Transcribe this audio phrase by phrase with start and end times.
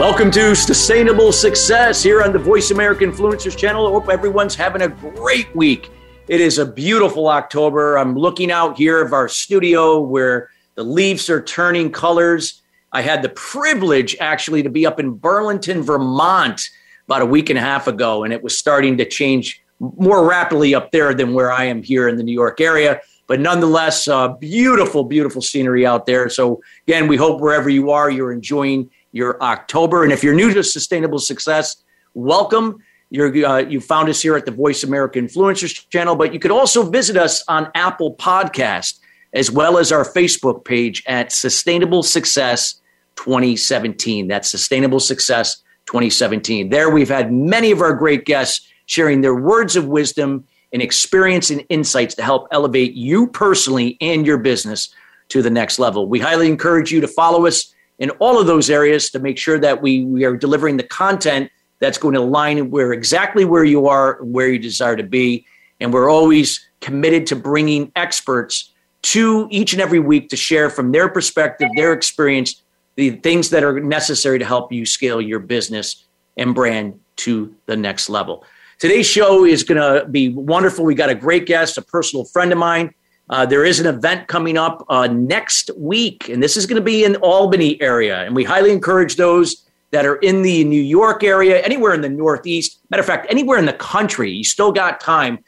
[0.00, 3.86] Welcome to Sustainable Success here on the Voice America Influencers channel.
[3.86, 5.90] I hope everyone's having a great week.
[6.26, 7.98] It is a beautiful October.
[7.98, 12.62] I'm looking out here of our studio where the leaves are turning colors.
[12.92, 16.70] I had the privilege actually to be up in Burlington, Vermont
[17.04, 20.74] about a week and a half ago, and it was starting to change more rapidly
[20.74, 23.02] up there than where I am here in the New York area.
[23.26, 26.30] But nonetheless, uh, beautiful, beautiful scenery out there.
[26.30, 30.04] So, again, we hope wherever you are, you're enjoying your October.
[30.04, 31.76] And if you're new to sustainable success,
[32.14, 32.78] welcome.
[33.10, 36.52] You're, uh, you found us here at the Voice America Influencers channel, but you could
[36.52, 39.00] also visit us on Apple Podcast
[39.32, 42.80] as well as our Facebook page at Sustainable Success
[43.16, 44.28] 2017.
[44.28, 46.68] That's Sustainable Success 2017.
[46.68, 51.50] There we've had many of our great guests sharing their words of wisdom and experience
[51.50, 54.94] and insights to help elevate you personally and your business
[55.28, 56.06] to the next level.
[56.06, 59.58] We highly encourage you to follow us in all of those areas to make sure
[59.58, 63.86] that we, we are delivering the content that's going to align where exactly where you
[63.86, 65.46] are where you desire to be.
[65.78, 70.92] And we're always committed to bringing experts to each and every week to share from
[70.92, 72.62] their perspective, their experience,
[72.96, 76.04] the things that are necessary to help you scale your business
[76.36, 78.44] and brand to the next level.
[78.78, 80.84] Today's show is going to be wonderful.
[80.84, 82.94] We got a great guest, a personal friend of mine.
[83.30, 86.84] Uh, there is an event coming up uh, next week, and this is going to
[86.84, 88.24] be in Albany area.
[88.24, 92.08] And we highly encourage those that are in the New York area, anywhere in the
[92.08, 92.80] Northeast.
[92.90, 95.38] Matter of fact, anywhere in the country, you still got time.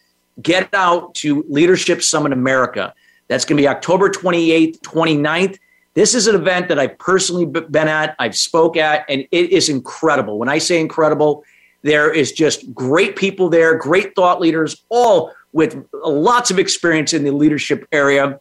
[0.40, 2.94] Get out to Leadership Summit America.
[3.26, 5.58] That's going to be October 28th, 29th.
[5.94, 9.68] This is an event that I've personally been at, I've spoke at, and it is
[9.68, 10.38] incredible.
[10.38, 11.44] When I say incredible,
[11.82, 17.24] there is just great people there, great thought leaders, all with lots of experience in
[17.24, 18.40] the leadership area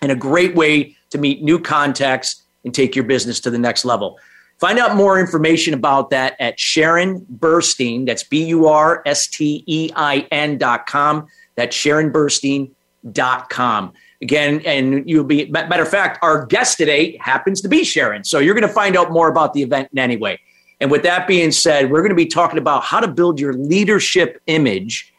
[0.00, 3.84] and a great way to meet new contacts and take your business to the next
[3.84, 4.18] level.
[4.58, 8.06] Find out more information about that at Sharon Burstein.
[8.06, 11.26] That's B U R S T E I N dot com.
[11.56, 12.70] That's Sharon Burstein
[13.10, 13.92] dot com.
[14.20, 18.22] Again, and you'll be, matter of fact, our guest today happens to be Sharon.
[18.22, 20.38] So you're going to find out more about the event anyway.
[20.80, 23.52] And with that being said, we're going to be talking about how to build your
[23.52, 25.11] leadership image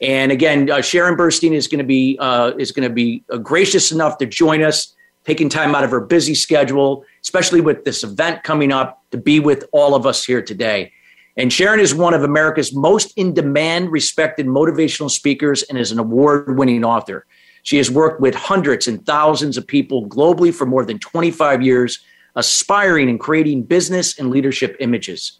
[0.00, 3.36] and again, uh, Sharon Burstein is going to be uh, is going to be uh,
[3.36, 4.94] gracious enough to join us,
[5.24, 9.40] taking time out of her busy schedule, especially with this event coming up, to be
[9.40, 10.92] with all of us here today.
[11.36, 15.98] And Sharon is one of America's most in demand, respected motivational speakers and is an
[15.98, 17.26] award winning author.
[17.62, 22.02] She has worked with hundreds and thousands of people globally for more than 25 years,
[22.36, 25.38] aspiring and creating business and leadership images.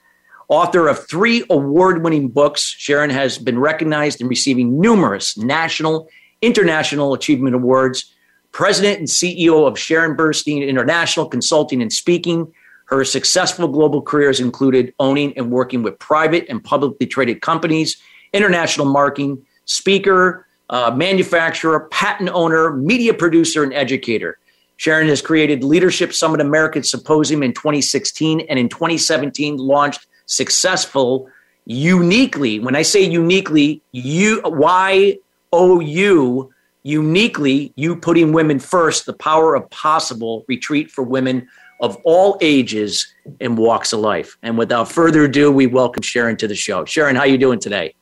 [0.51, 6.09] Author of three award winning books, Sharon has been recognized and receiving numerous national,
[6.43, 8.13] international achievement awards.
[8.51, 12.53] President and CEO of Sharon Burstein International Consulting and Speaking.
[12.87, 17.97] Her successful global careers included owning and working with private and publicly traded companies,
[18.33, 24.37] international marketing, speaker, uh, manufacturer, patent owner, media producer, and educator.
[24.79, 31.29] Sharon has created Leadership Summit American Symposium in 2016 and in 2017 launched successful
[31.67, 32.61] uniquely.
[32.61, 35.19] When I say uniquely, you why Y
[35.53, 36.53] O U
[36.83, 41.49] uniquely, you putting women first, the power of possible retreat for women
[41.81, 44.39] of all ages and walks of life.
[44.43, 46.85] And without further ado, we welcome Sharon to the show.
[46.85, 47.95] Sharon, how you doing today?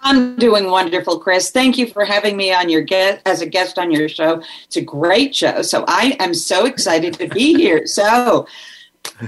[0.00, 1.50] I'm doing wonderful, Chris.
[1.50, 4.42] Thank you for having me on your guest as a guest on your show.
[4.66, 5.62] It's a great show.
[5.62, 7.86] So I am so excited to be here.
[7.86, 8.46] So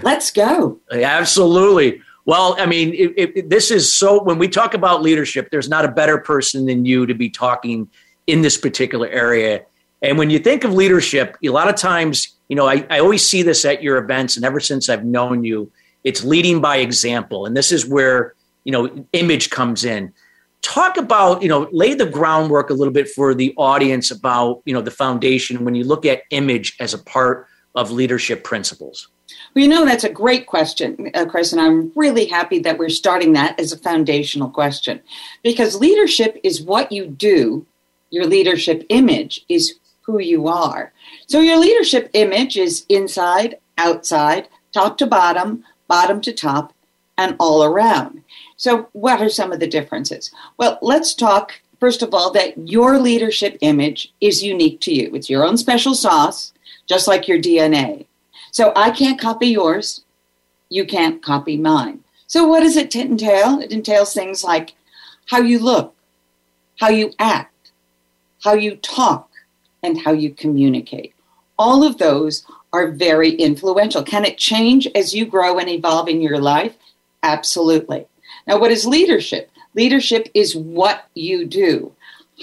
[0.03, 0.79] let's go.
[0.93, 2.03] Absolutely.
[2.27, 4.23] Well, I mean, it, it, this is so.
[4.23, 7.89] When we talk about leadership, there's not a better person than you to be talking
[8.27, 9.65] in this particular area.
[10.03, 13.25] And when you think of leadership, a lot of times, you know, I, I always
[13.27, 15.71] see this at your events, and ever since I've known you,
[16.03, 17.47] it's leading by example.
[17.47, 18.35] And this is where,
[18.65, 20.13] you know, image comes in.
[20.63, 24.75] Talk about, you know, lay the groundwork a little bit for the audience about, you
[24.75, 27.47] know, the foundation when you look at image as a part
[27.77, 29.09] of leadership principles.
[29.55, 32.89] Well, you know, that's a great question, uh, Chris, and I'm really happy that we're
[32.89, 35.01] starting that as a foundational question
[35.43, 37.67] because leadership is what you do,
[38.11, 40.93] your leadership image is who you are.
[41.27, 46.73] So, your leadership image is inside, outside, top to bottom, bottom to top,
[47.19, 48.23] and all around.
[48.57, 50.31] So, what are some of the differences?
[50.57, 55.11] Well, let's talk first of all that your leadership image is unique to you.
[55.15, 56.53] It's your own special sauce,
[56.87, 58.07] just like your DNA.
[58.57, 60.03] So, I can't copy yours.
[60.71, 62.03] You can't copy mine.
[62.27, 63.61] So, what does it entail?
[63.61, 64.73] It entails things like
[65.27, 65.95] how you look,
[66.81, 67.73] how you act,
[68.43, 69.29] how you talk,
[69.83, 71.13] and how you communicate.
[71.59, 74.03] All of those are very influential.
[74.03, 76.77] Can it change as you grow and evolve in your life?
[77.23, 78.07] Absolutely.
[78.47, 79.51] Now, what is leadership?
[79.75, 81.93] Leadership is what you do,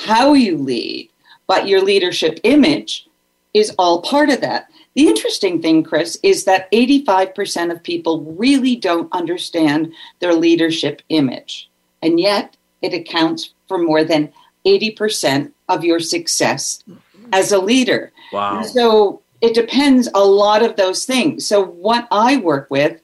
[0.06, 1.10] how you lead,
[1.48, 3.08] but your leadership image
[3.56, 4.70] is all part of that.
[4.96, 11.70] The interesting thing, Chris, is that 85% of people really don't understand their leadership image.
[12.02, 14.32] And yet, it accounts for more than
[14.66, 16.84] 80% of your success
[17.32, 18.12] as a leader.
[18.32, 18.62] Wow.
[18.62, 21.46] So it depends a lot of those things.
[21.46, 23.02] So, what I work with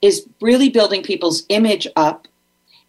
[0.00, 2.28] is really building people's image up.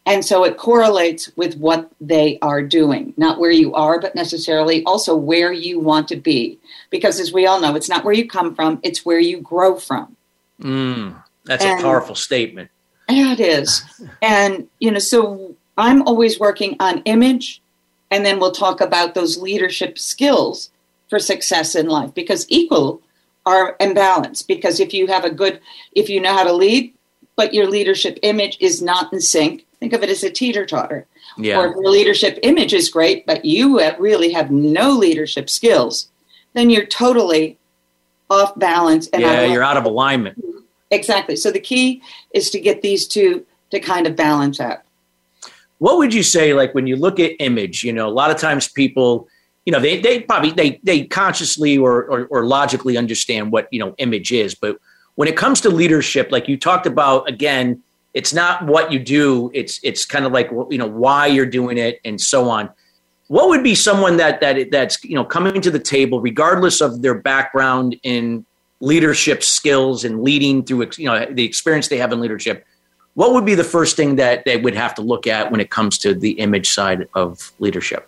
[0.06, 4.84] And so it correlates with what they are doing, not where you are, but necessarily
[4.84, 6.60] also where you want to be.
[6.90, 9.76] Because as we all know, it's not where you come from, it's where you grow
[9.76, 10.16] from.
[10.60, 12.72] Mm, that's and, a powerful statement.
[13.10, 13.84] Yeah, it is.
[14.22, 17.62] and, you know, so I'm always working on image,
[18.10, 20.72] and then we'll talk about those leadership skills
[21.10, 23.02] for success in life because equal
[23.46, 24.48] are imbalanced.
[24.48, 25.60] Because if you have a good,
[25.94, 26.94] if you know how to lead,
[27.36, 31.08] but your leadership image is not in sync, think of it as a teeter totter.
[31.38, 31.60] Yeah.
[31.60, 36.08] Or if your leadership image is great, but you really have no leadership skills,
[36.54, 37.58] then you're totally
[38.30, 39.08] off balance.
[39.08, 40.42] And yeah, you're out of alignment.
[40.92, 41.36] Exactly.
[41.36, 42.02] So the key
[42.32, 44.82] is to get these two to kind of balance out.
[45.80, 47.84] What would you say, like when you look at image?
[47.84, 49.28] You know, a lot of times people,
[49.66, 53.80] you know, they they probably they they consciously or, or, or logically understand what you
[53.80, 54.78] know image is, but
[55.16, 57.82] when it comes to leadership, like you talked about, again,
[58.14, 61.78] it's not what you do; it's it's kind of like you know why you're doing
[61.78, 62.70] it and so on.
[63.28, 67.02] What would be someone that that that's you know coming to the table, regardless of
[67.02, 68.46] their background in
[68.80, 72.66] leadership skills and leading through you know the experience they have in leadership?
[73.14, 75.70] What would be the first thing that they would have to look at when it
[75.70, 78.08] comes to the image side of leadership?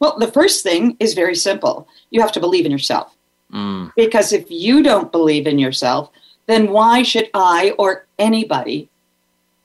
[0.00, 1.86] Well, the first thing is very simple.
[2.10, 3.14] You have to believe in yourself.
[3.52, 3.92] Mm.
[3.96, 6.10] Because if you don't believe in yourself,
[6.46, 8.88] then why should I or anybody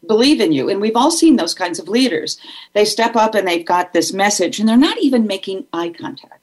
[0.05, 0.69] believe in you?
[0.69, 2.39] And we've all seen those kinds of leaders.
[2.73, 6.41] They step up and they've got this message and they're not even making eye contact.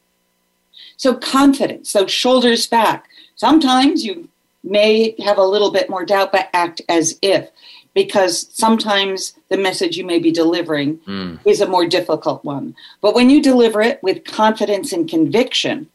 [0.97, 3.07] So, confidence, those shoulders back.
[3.35, 4.29] Sometimes you
[4.65, 7.51] may have a little bit more doubt, but act as if,
[7.95, 11.39] because sometimes the message you may be delivering mm.
[11.45, 12.75] is a more difficult one.
[13.01, 15.89] But when you deliver it with confidence and conviction,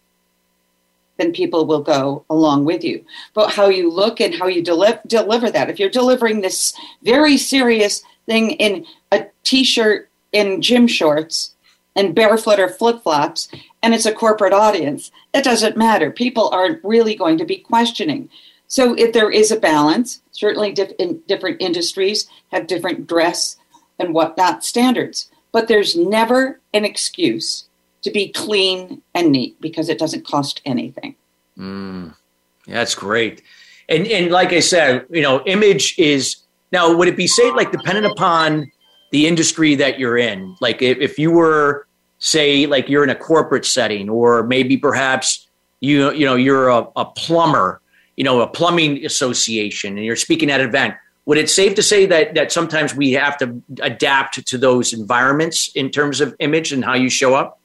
[1.22, 3.06] then people will go along with you.
[3.36, 5.70] But how you look and how you deli- deliver that.
[5.70, 6.74] If you're delivering this
[7.04, 11.54] very serious thing in a t shirt in gym shorts
[11.96, 13.50] and barefoot or flip flops,
[13.84, 16.10] and it's a corporate audience, it doesn't matter.
[16.10, 18.30] People aren't really going to be questioning.
[18.68, 23.58] So if there is a balance, certainly diff- in different industries have different dress
[24.00, 27.66] and whatnot standards, but there's never an excuse
[28.02, 31.16] to be clean and neat because it doesn't cost anything.
[31.58, 32.16] Mm,
[32.68, 33.44] that's great.
[33.90, 36.38] And and like I said, you know, image is
[36.72, 38.72] now would it be safe like dependent upon
[39.12, 40.56] the industry that you're in?
[40.62, 41.88] Like if, if you were
[42.20, 45.48] say like you're in a corporate setting or maybe perhaps
[45.80, 47.82] you you know you're a, a plumber,
[48.16, 51.84] you know, a plumbing association and you're speaking at an event would it safe to
[51.84, 56.72] say that that sometimes we have to adapt to those environments in terms of image
[56.72, 57.61] and how you show up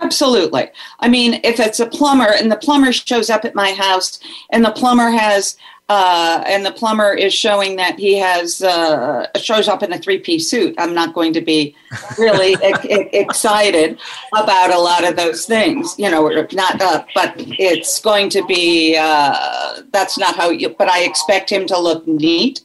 [0.00, 0.68] Absolutely.
[1.00, 4.18] I mean, if it's a plumber and the plumber shows up at my house
[4.50, 5.56] and the plumber has,
[5.88, 10.18] uh, and the plumber is showing that he has, uh, shows up in a three
[10.18, 11.74] piece suit, I'm not going to be
[12.18, 13.98] really e- excited
[14.34, 18.96] about a lot of those things, you know, not, uh, but it's going to be,
[18.98, 22.62] uh, that's not how you, but I expect him to look neat,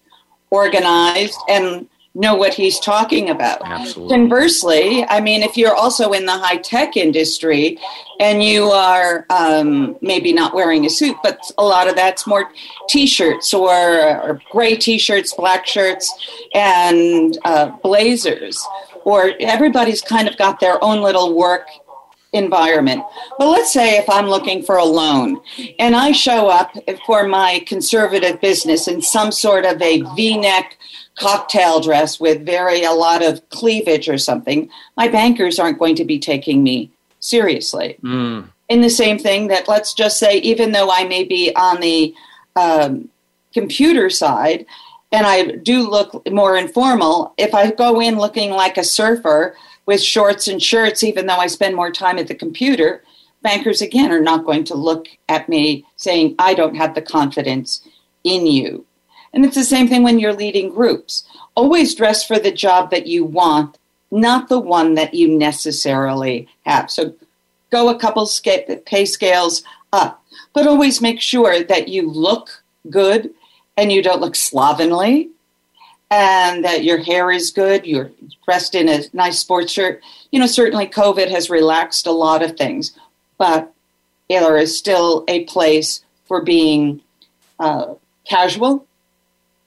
[0.50, 3.62] organized, and know what he's talking about.
[3.64, 4.18] Absolutely.
[4.18, 7.78] Conversely, I mean, if you're also in the high tech industry
[8.20, 12.50] and you are um, maybe not wearing a suit, but a lot of that's more
[12.90, 16.14] t shirts or, or gray t shirts, black shirts,
[16.54, 18.62] and uh, blazers,
[19.06, 21.68] or everybody's kind of got their own little work
[22.34, 23.04] environment.
[23.38, 25.42] But let's say if I'm looking for a loan
[25.80, 26.74] and I show up
[27.06, 30.78] for my conservative business in some sort of a v neck
[31.22, 36.06] cocktail dress with very a lot of cleavage or something, my bankers aren't going to
[36.06, 37.98] be taking me seriously.
[38.02, 38.50] Mm.
[38.70, 42.16] In the same thing that let's just say, even though I may be on the
[42.56, 43.10] um,
[43.54, 44.66] computer side
[45.12, 50.02] and I do look more informal, if I go in looking like a surfer with
[50.02, 53.04] shorts and shirts, even though I spend more time at the computer,
[53.44, 57.86] bankers again are not going to look at me saying, I don't have the confidence
[58.24, 58.86] in you.
[59.34, 61.24] And it's the same thing when you're leading groups.
[61.56, 63.78] Always dress for the job that you want,
[64.10, 66.92] not the one that you necessarily have.
[66.92, 67.14] So
[67.72, 68.30] go a couple
[68.86, 70.24] pay scales up,
[70.54, 73.34] but always make sure that you look good
[73.78, 75.30] and you don't look slovenly
[76.10, 78.12] and that your hair is good, you're
[78.44, 80.02] dressed in a nice sports shirt.
[80.32, 82.92] You know, certainly COVID has relaxed a lot of things,
[83.38, 83.74] but
[84.28, 87.02] there is still a place for being
[87.60, 87.94] uh,
[88.26, 88.86] casual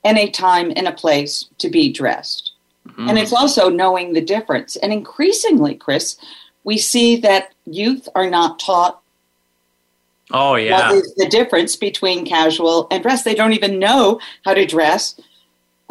[0.05, 2.53] and a time and a place to be dressed.
[2.89, 3.09] Mm-hmm.
[3.09, 4.77] And it's also knowing the difference.
[4.77, 6.17] And increasingly, Chris,
[6.65, 9.01] we see that youth are not taught
[10.31, 10.91] Oh, yeah.
[10.91, 13.25] What is the difference between casual and dress?
[13.25, 15.21] They don't even know how to dress.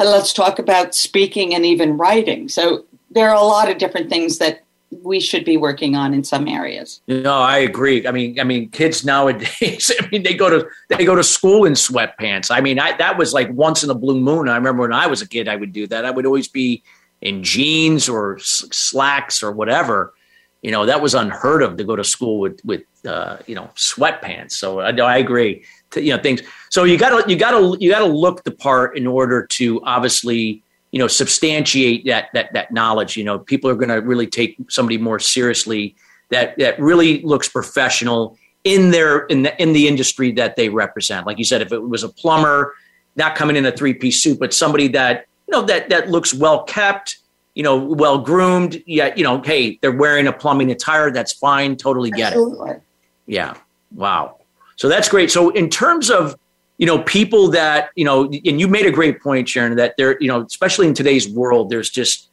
[0.00, 2.48] And let's talk about speaking and even writing.
[2.48, 4.63] So there are a lot of different things that
[5.02, 7.00] we should be working on in some areas.
[7.08, 8.06] No, I agree.
[8.06, 9.92] I mean, I mean, kids nowadays.
[10.00, 12.50] I mean, they go to they go to school in sweatpants.
[12.50, 14.48] I mean, I, that was like once in a blue moon.
[14.48, 16.04] I remember when I was a kid, I would do that.
[16.04, 16.82] I would always be
[17.20, 20.14] in jeans or slacks or whatever.
[20.62, 23.70] You know, that was unheard of to go to school with with uh, you know
[23.76, 24.52] sweatpants.
[24.52, 25.64] So I, I agree.
[25.92, 26.42] To, you know things.
[26.70, 29.46] So you got to you got to you got to look the part in order
[29.46, 30.63] to obviously
[30.94, 33.16] you know substantiate that that that knowledge.
[33.16, 35.96] You know, people are going to really take somebody more seriously
[36.30, 41.26] that that really looks professional in their in the in the industry that they represent.
[41.26, 42.76] Like you said, if it was a plumber,
[43.16, 46.32] not coming in a three piece suit, but somebody that you know that that looks
[46.32, 47.18] well kept
[47.56, 48.80] you know, well groomed.
[48.86, 51.10] Yeah, you know, hey, they're wearing a plumbing attire.
[51.10, 51.76] That's fine.
[51.76, 52.70] Totally get Absolutely.
[52.70, 52.82] it.
[53.26, 53.54] Yeah.
[53.92, 54.38] Wow.
[54.76, 55.30] So that's great.
[55.30, 56.36] So in terms of
[56.78, 60.20] you know people that you know, and you made a great point, Sharon, that there,
[60.20, 62.28] you know, especially in today's world, there's just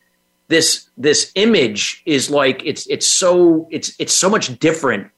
[0.48, 5.10] this this image is like it's it's so it's it's so much different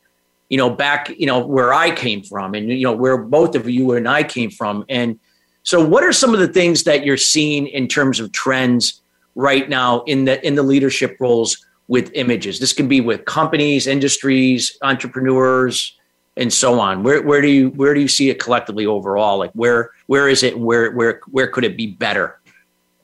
[0.50, 3.68] you know back you know where i came from and you know where both of
[3.68, 5.20] you and i came from and
[5.64, 9.02] so what are some of the things that you're seeing in terms of trends
[9.34, 12.60] right now in the in the leadership roles with images.
[12.60, 15.98] This can be with companies, industries, entrepreneurs,
[16.38, 17.04] and so on.
[17.04, 19.38] Where where do you where do you see it collectively overall?
[19.38, 20.60] Like where where is it?
[20.60, 22.40] Where where where could it be better?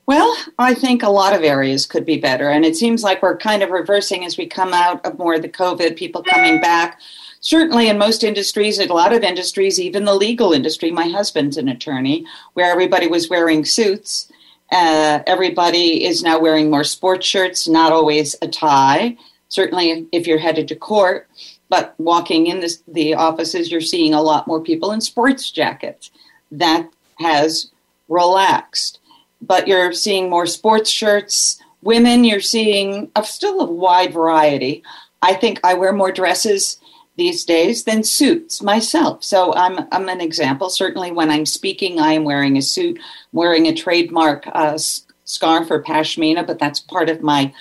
[0.06, 3.36] Well, I think a lot of areas could be better, and it seems like we're
[3.36, 5.96] kind of reversing as we come out of more of the COVID.
[5.96, 6.98] People coming back.
[7.42, 10.90] Certainly, in most industries, in a lot of industries, even the legal industry.
[10.90, 14.30] My husband's an attorney, where everybody was wearing suits
[14.72, 19.16] uh, everybody is now wearing more sports shirts, not always a tie.
[19.48, 21.28] Certainly, if you're headed to court,
[21.70, 26.10] but walking in this, the offices, you're seeing a lot more people in sports jackets.
[26.50, 27.70] That has
[28.08, 28.98] relaxed.
[29.40, 31.62] But you're seeing more sports shirts.
[31.80, 34.82] Women, you're seeing a, still a wide variety.
[35.22, 36.78] I think I wear more dresses
[37.16, 39.22] these days than suits myself.
[39.22, 40.70] So I'm, I'm an example.
[40.70, 44.76] Certainly, when I'm speaking, I am wearing a suit, I'm wearing a trademark uh,
[45.24, 47.52] scarf or pashmina, but that's part of my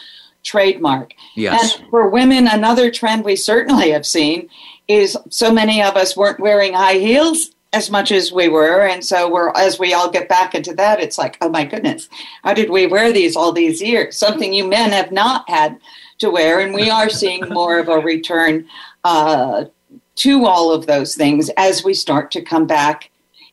[0.43, 1.13] trademark.
[1.35, 1.77] Yes.
[1.77, 4.49] And for women, another trend we certainly have seen
[4.87, 9.05] is so many of us weren't wearing high heels as much as we were and
[9.05, 12.09] so we're as we all get back into that it's like oh my goodness
[12.43, 15.77] how did we wear these all these years something you men have not had
[16.17, 18.67] to wear and we are seeing more of a return
[19.03, 19.65] uh,
[20.19, 23.09] to all of those things as we start to come back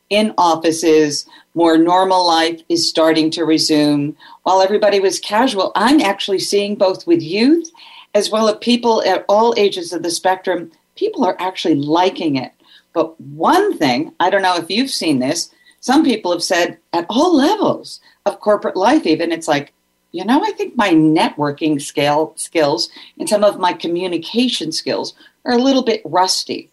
[0.09, 1.25] in offices.
[1.53, 4.15] More normal life is starting to resume.
[4.47, 7.69] While everybody was casual, I'm actually seeing both with youth
[8.13, 12.53] as well as people at all ages of the spectrum, people are actually liking it.
[12.93, 15.51] But one thing, I don't know if you've seen this,
[15.81, 19.73] some people have said at all levels of corporate life, even it's like,
[20.13, 22.87] you know, I think my networking scale skills
[23.19, 25.13] and some of my communication skills
[25.43, 26.69] are a little bit rusty.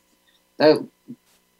[0.58, 0.88] So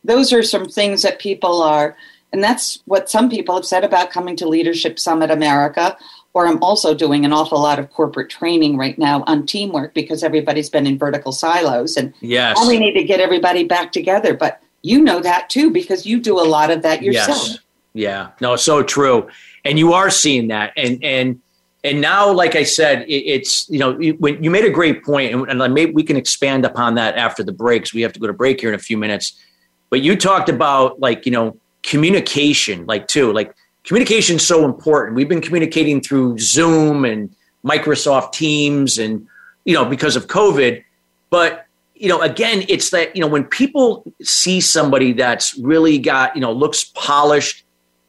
[0.05, 1.97] those are some things that people are,
[2.35, 5.97] and that's what some people have said about coming to Leadership Summit America.
[6.33, 10.25] Or I'm also doing an awful lot of corporate training right now on teamwork because
[10.25, 12.59] everybody's been in vertical silos, and yes.
[12.67, 14.35] we need to get everybody back together.
[14.35, 17.47] But you know that too because you do a lot of that yourself.
[17.47, 17.59] Yes.
[17.93, 19.29] Yeah, no, so true,
[19.65, 21.41] and you are seeing that, and and
[21.85, 25.33] and now, like I said, it, it's you know when you made a great point,
[25.33, 27.95] and, and maybe we can expand upon that after the breaks.
[27.95, 29.41] We have to go to break here in a few minutes,
[29.89, 35.15] but you talked about like you know communication, like too, like communication is so important.
[35.15, 37.33] We've been communicating through Zoom and
[37.65, 39.27] Microsoft Teams, and
[39.65, 40.83] you know because of COVID,
[41.31, 46.35] but you know again, it's that you know when people see somebody that's really got
[46.35, 47.65] you know looks polished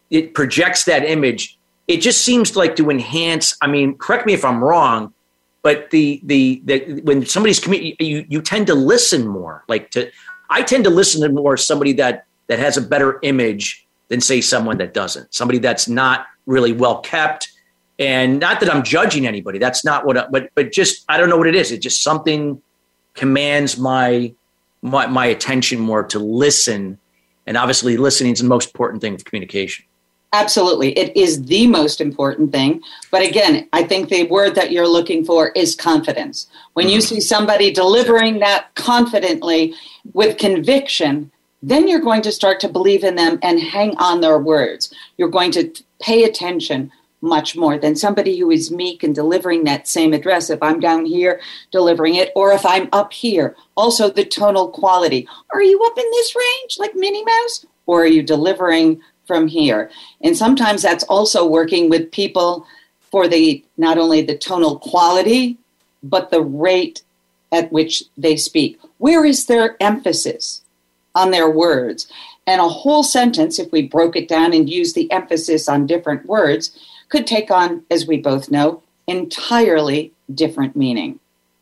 [0.09, 1.57] it projects that image.
[1.87, 3.55] It just seems like to enhance.
[3.61, 5.13] I mean, correct me if I'm wrong,
[5.61, 9.63] but the the, the when somebody's commu- you you tend to listen more.
[9.67, 10.11] Like to,
[10.49, 14.41] I tend to listen to more somebody that that has a better image than say
[14.41, 15.33] someone that doesn't.
[15.33, 17.51] Somebody that's not really well kept.
[17.97, 19.57] And not that I'm judging anybody.
[19.57, 20.17] That's not what.
[20.17, 21.71] I, but but just I don't know what it is.
[21.71, 22.61] It just something
[23.13, 24.33] commands my
[24.81, 26.99] my, my attention more to listen.
[27.47, 29.85] And obviously, listening is the most important thing of communication.
[30.33, 30.91] Absolutely.
[30.97, 32.81] It is the most important thing.
[33.09, 36.47] But again, I think the word that you're looking for is confidence.
[36.73, 37.15] When you mm-hmm.
[37.15, 39.73] see somebody delivering that confidently
[40.13, 41.31] with conviction,
[41.61, 44.93] then you're going to start to believe in them and hang on their words.
[45.17, 49.87] You're going to pay attention much more than somebody who is meek and delivering that
[49.87, 50.49] same address.
[50.49, 55.27] If I'm down here delivering it, or if I'm up here, also the tonal quality.
[55.53, 57.65] Are you up in this range like Minnie Mouse?
[57.87, 59.89] Or are you delivering from here?
[60.21, 62.65] And sometimes that's also working with people
[63.11, 65.57] for the not only the tonal quality,
[66.03, 67.01] but the rate
[67.51, 68.79] at which they speak.
[68.97, 70.61] Where is their emphasis
[71.15, 72.07] on their words?
[72.45, 76.25] And a whole sentence, if we broke it down and used the emphasis on different
[76.27, 76.77] words,
[77.09, 81.19] could take on, as we both know, entirely different meaning.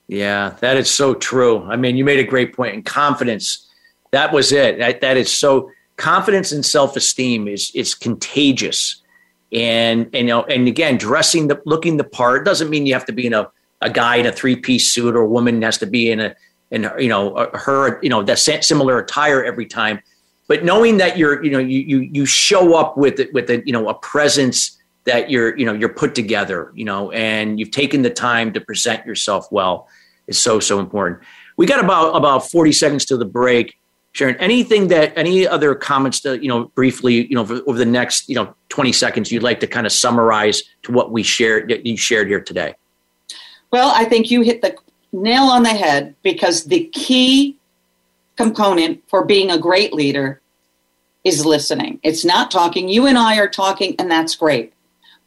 [0.07, 1.63] Yeah, that is so true.
[1.63, 2.75] I mean, you made a great point.
[2.75, 3.65] And confidence,
[4.11, 4.77] that was it.
[4.79, 9.01] that, that is so confidence and self-esteem is is contagious.
[9.51, 13.05] And, and you know, and again, dressing the looking the part doesn't mean you have
[13.05, 13.49] to be in a,
[13.81, 16.35] a guy in a three-piece suit or a woman has to be in a
[16.73, 20.01] in you know uh, her you know that similar attire every time.
[20.47, 23.63] But knowing that you're you know you you you show up with it with a
[23.65, 27.71] you know a presence that you're you know you're put together you know and you've
[27.71, 29.87] taken the time to present yourself well
[30.27, 31.21] is so so important.
[31.55, 33.77] We got about about 40 seconds to the break.
[34.13, 38.27] Sharon anything that any other comments that you know briefly you know over the next
[38.27, 41.97] you know 20 seconds you'd like to kind of summarize to what we shared you
[41.97, 42.75] shared here today?
[43.71, 44.75] Well i think you hit the
[45.13, 47.57] nail on the head because the key
[48.35, 50.41] component for being a great leader
[51.23, 51.99] is listening.
[52.03, 52.89] It's not talking.
[52.89, 54.73] You and I are talking, and that's great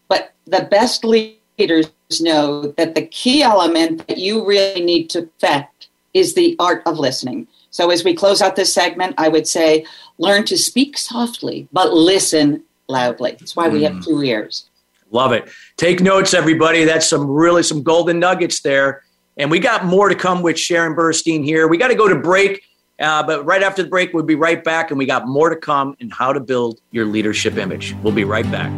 [0.08, 5.88] But the best leaders know that the key element that you really need to perfect
[6.12, 7.46] is the art of listening.
[7.70, 9.86] So, as we close out this segment, I would say
[10.18, 13.36] learn to speak softly, but listen loudly.
[13.38, 14.04] That's why we have mm.
[14.04, 14.68] two ears.
[15.10, 15.48] Love it.
[15.76, 16.84] Take notes, everybody.
[16.84, 19.02] That's some really some golden nuggets there.
[19.38, 21.68] And we got more to come with Sharon Burstein here.
[21.68, 22.62] We got to go to break,
[22.98, 24.90] uh, but right after the break, we'll be right back.
[24.90, 27.94] And we got more to come in how to build your leadership image.
[28.02, 28.72] We'll be right back.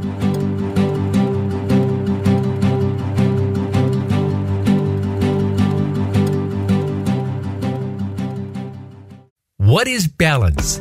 [9.58, 10.80] What is balance?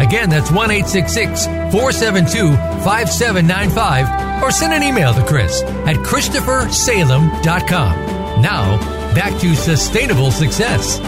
[0.00, 2.52] Again, that's 1 866 472
[2.84, 8.40] 5795 or send an email to Chris at ChristopherSalem.com.
[8.40, 8.78] Now,
[9.14, 11.00] back to sustainable success.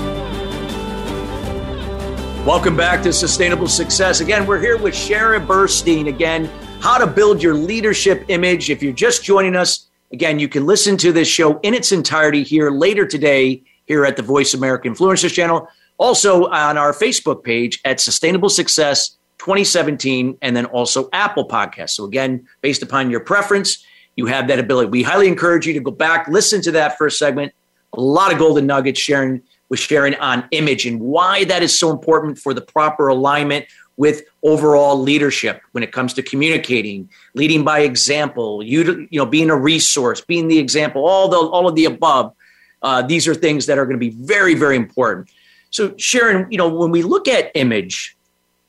[2.44, 4.20] Welcome back to Sustainable Success.
[4.20, 6.08] Again, we're here with Sharon Burstein.
[6.08, 6.50] Again,
[6.80, 8.70] how to build your leadership image.
[8.70, 12.42] If you're just joining us, again, you can listen to this show in its entirety
[12.42, 15.68] here later today here at the Voice America Influencers channel.
[16.00, 21.90] Also on our Facebook page at Sustainable Success 2017, and then also Apple Podcasts.
[21.90, 23.84] So, again, based upon your preference,
[24.16, 24.90] you have that ability.
[24.90, 27.52] We highly encourage you to go back, listen to that first segment.
[27.94, 29.00] A lot of golden nuggets.
[29.00, 33.66] Sharon with Sharon on image and why that is so important for the proper alignment
[33.96, 39.48] with overall leadership when it comes to communicating, leading by example, you you know being
[39.48, 42.34] a resource, being the example, all the all of the above.
[42.82, 45.30] Uh, these are things that are going to be very very important.
[45.70, 48.16] So Sharon, you know when we look at image,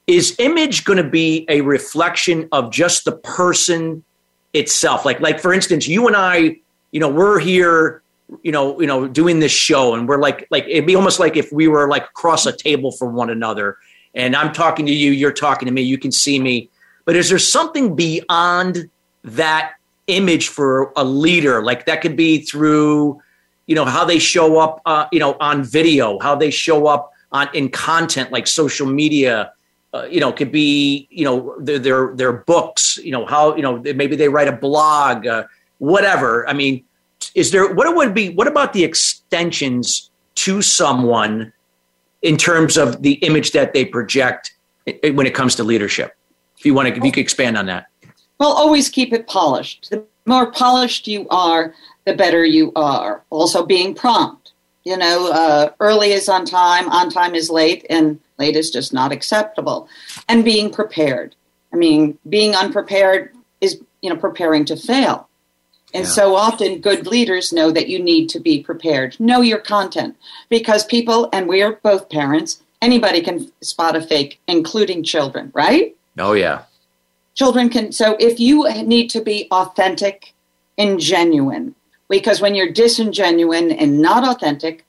[0.07, 4.03] is image going to be a reflection of just the person
[4.53, 5.05] itself?
[5.05, 6.57] Like like for instance, you and I,
[6.91, 8.01] you know, we're here
[8.43, 11.35] you know, you know, doing this show, and we're like, like it'd be almost like
[11.35, 13.77] if we were like across a table from one another,
[14.15, 16.69] and I'm talking to you, you're talking to me, you can see me.
[17.05, 18.89] But is there something beyond
[19.23, 19.73] that
[20.07, 21.63] image for a leader?
[21.63, 23.21] Like that could be through,
[23.71, 27.13] you know, how they show up, uh, you know, on video, how they show up
[27.31, 29.53] on in content like social media.
[29.93, 32.97] Uh, you know, could be, you know, their, their their books.
[32.97, 35.45] You know, how you know maybe they write a blog, uh,
[35.77, 36.47] whatever.
[36.49, 36.83] I mean,
[37.33, 38.29] is there what would be?
[38.29, 41.53] What about the extensions to someone?
[42.21, 44.53] in terms of the image that they project
[44.85, 46.15] when it comes to leadership?
[46.57, 47.87] If you want to, if you could expand on that.
[48.39, 49.89] Well, always keep it polished.
[49.89, 51.73] The more polished you are,
[52.05, 53.23] the better you are.
[53.29, 54.51] Also, being prompt.
[54.83, 58.93] You know, uh, early is on time, on time is late, and late is just
[58.93, 59.87] not acceptable.
[60.27, 61.35] And being prepared.
[61.71, 65.29] I mean, being unprepared is, you know, preparing to fail.
[65.93, 66.11] And yeah.
[66.11, 69.19] so often good leaders know that you need to be prepared.
[69.19, 70.15] Know your content
[70.49, 75.95] because people, and we are both parents, anybody can spot a fake, including children, right?
[76.17, 76.63] Oh, yeah.
[77.35, 77.91] Children can.
[77.91, 80.33] So if you need to be authentic
[80.77, 81.75] and genuine,
[82.11, 84.85] because when you're disingenuine and not authentic,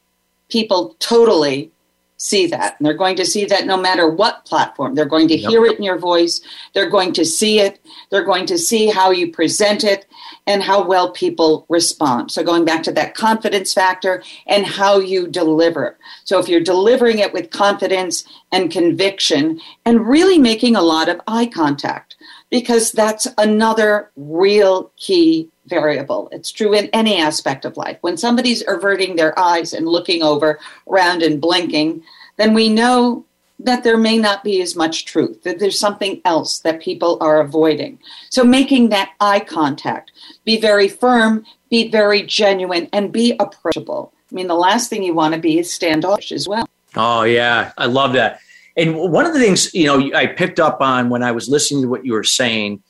[0.48, 1.70] people totally
[2.16, 2.76] see that.
[2.78, 4.94] And they're going to see that no matter what platform.
[4.94, 5.50] They're going to yep.
[5.50, 6.40] hear it in your voice.
[6.74, 7.80] They're going to see it.
[8.11, 10.06] They're going to see how you present it
[10.46, 12.32] and how well people respond.
[12.32, 15.96] So, going back to that confidence factor and how you deliver.
[16.24, 21.20] So, if you're delivering it with confidence and conviction and really making a lot of
[21.28, 22.16] eye contact,
[22.50, 26.29] because that's another real key variable.
[26.33, 27.98] It's true in any aspect of life.
[28.01, 32.03] When somebody's averting their eyes and looking over around and blinking,
[32.37, 33.25] then we know
[33.59, 37.40] that there may not be as much truth, that there's something else that people are
[37.40, 37.98] avoiding.
[38.29, 40.11] So making that eye contact,
[40.44, 44.12] be very firm, be very genuine, and be approachable.
[44.31, 46.68] I mean, the last thing you want to be is standoffish as well.
[46.96, 47.72] Oh, yeah.
[47.79, 48.40] I love that.
[48.77, 51.83] And one of the things, you know, I picked up on when I was listening
[51.83, 52.83] to what you were saying,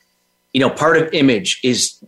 [0.52, 2.02] you know, part of image is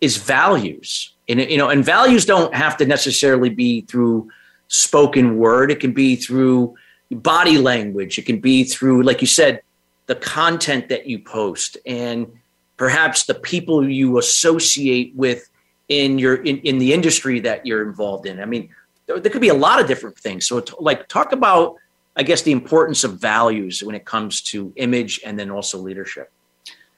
[0.00, 1.12] is values.
[1.28, 4.30] And you know, and values don't have to necessarily be through
[4.68, 5.70] spoken word.
[5.70, 6.76] It can be through
[7.10, 8.18] body language.
[8.18, 9.62] It can be through, like you said,
[10.06, 12.26] the content that you post and
[12.76, 15.48] perhaps the people you associate with
[15.88, 18.40] in your in, in the industry that you're involved in.
[18.40, 18.70] I mean,
[19.06, 20.46] there, there could be a lot of different things.
[20.46, 21.76] So, like, talk about,
[22.16, 26.30] I guess, the importance of values when it comes to image and then also leadership.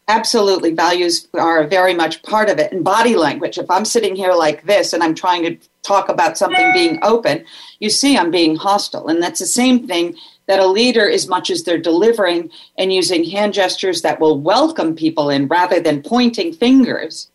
[0.09, 0.75] Absolutely.
[0.75, 2.73] Values are very much part of it.
[2.73, 6.37] And body language, if I'm sitting here like this and I'm trying to talk about
[6.37, 7.45] something being open,
[7.79, 9.09] you see I'm being hostile.
[9.09, 13.25] And that's the same thing that a leader, as much as they're delivering and using
[13.25, 17.31] hand gestures that will welcome people in rather than pointing fingers,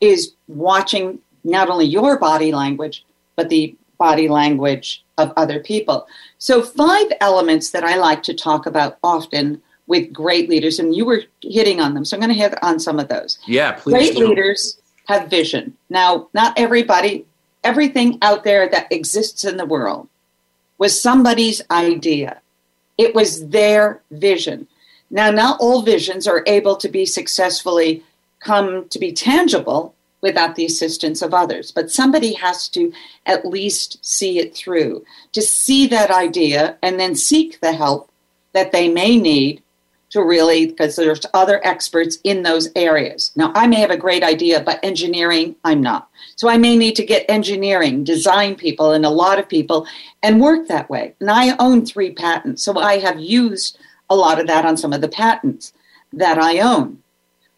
[0.00, 3.04] is watching not only your body language,
[3.36, 6.06] but the body language of other people.
[6.38, 11.04] So, five elements that I like to talk about often with great leaders, and you
[11.04, 12.04] were hitting on them.
[12.04, 13.38] So I'm going to hit on some of those.
[13.46, 13.92] Yeah, please.
[13.92, 14.28] Great do.
[14.28, 15.76] leaders have vision.
[15.88, 17.24] Now, not everybody,
[17.62, 20.08] everything out there that exists in the world
[20.78, 22.40] was somebody's idea.
[22.98, 24.66] It was their vision.
[25.10, 28.02] Now, not all visions are able to be successfully
[28.40, 32.92] come to be tangible without the assistance of others, but somebody has to
[33.26, 38.10] at least see it through, to see that idea and then seek the help
[38.52, 39.62] that they may need
[40.16, 43.32] to really because there's other experts in those areas.
[43.36, 46.08] Now, I may have a great idea, but engineering, I'm not.
[46.36, 49.86] So I may need to get engineering, design people, and a lot of people
[50.22, 51.14] and work that way.
[51.20, 54.94] And I own three patents, so I have used a lot of that on some
[54.94, 55.74] of the patents
[56.14, 57.02] that I own.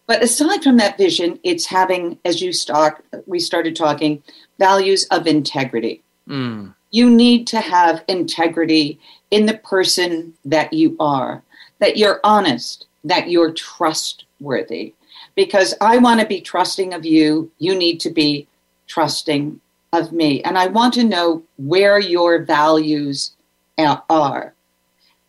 [0.09, 4.23] But aside from that vision, it's having, as you start, we started talking,
[4.59, 6.03] values of integrity.
[6.27, 6.75] Mm.
[6.91, 8.99] You need to have integrity
[9.31, 11.45] in the person that you are
[11.81, 14.95] that you're honest, that you're trustworthy.
[15.35, 18.47] Because I want to be trusting of you, you need to be
[18.87, 19.61] trusting
[19.93, 20.43] of me.
[20.43, 23.33] And I want to know where your values
[23.79, 24.55] are.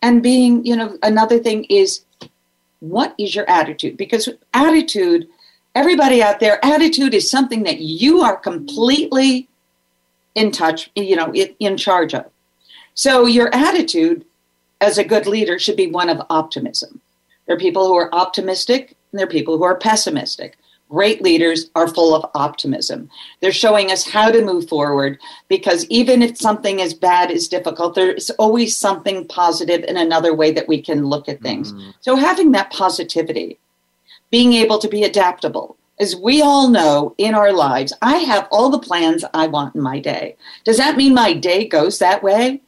[0.02, 2.04] And being, you know, another thing is
[2.80, 3.96] what is your attitude?
[3.96, 5.28] Because attitude,
[5.74, 9.48] everybody out there, attitude is something that you are completely
[10.34, 12.26] in touch, you know, in charge of.
[12.94, 14.24] So your attitude
[14.80, 17.00] as a good leader should be one of optimism.
[17.46, 20.56] There are people who are optimistic and there are people who are pessimistic.
[20.88, 23.08] Great leaders are full of optimism.
[23.40, 27.94] They're showing us how to move forward because even if something as bad is difficult,
[27.94, 31.72] there's always something positive in another way that we can look at things.
[31.72, 31.90] Mm-hmm.
[32.00, 33.58] So having that positivity,
[34.32, 38.70] being able to be adaptable, as we all know in our lives, I have all
[38.70, 40.36] the plans I want in my day.
[40.64, 42.62] Does that mean my day goes that way?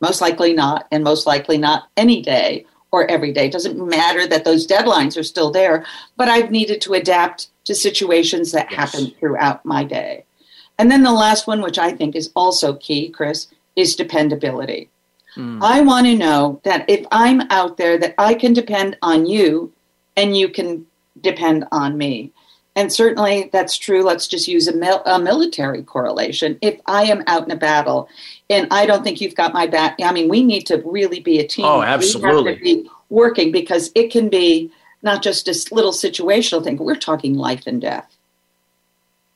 [0.00, 3.46] Most likely not, and most likely not any day or every day.
[3.46, 5.84] It doesn't matter that those deadlines are still there,
[6.16, 8.78] but I've needed to adapt to situations that yes.
[8.78, 10.24] happen throughout my day.
[10.78, 14.88] And then the last one, which I think is also key, Chris, is dependability.
[15.36, 15.58] Mm.
[15.62, 19.72] I want to know that if I'm out there, that I can depend on you
[20.16, 20.86] and you can
[21.20, 22.32] depend on me.
[22.78, 24.04] And certainly that's true.
[24.04, 26.56] Let's just use a, mil- a, military correlation.
[26.62, 28.08] If I am out in a battle
[28.48, 31.40] and I don't think you've got my back, I mean, we need to really be
[31.40, 31.64] a team.
[31.64, 32.54] Oh, absolutely.
[32.54, 34.70] be working because it can be
[35.02, 38.16] not just a little situational thing, we're talking life and death.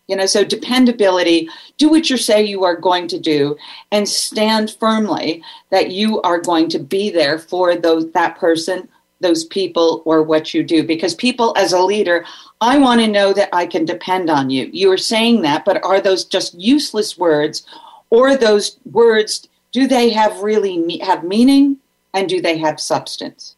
[0.07, 3.57] You know, so dependability, do what you say you are going to do
[3.91, 8.89] and stand firmly that you are going to be there for those that person,
[9.23, 10.85] those people, or what you do.
[10.85, 12.25] Because people as a leader,
[12.61, 14.69] I want to know that I can depend on you.
[14.73, 17.65] You are saying that, but are those just useless words
[18.11, 21.79] or those words do they have really me- have meaning
[22.15, 23.57] and do they have substance?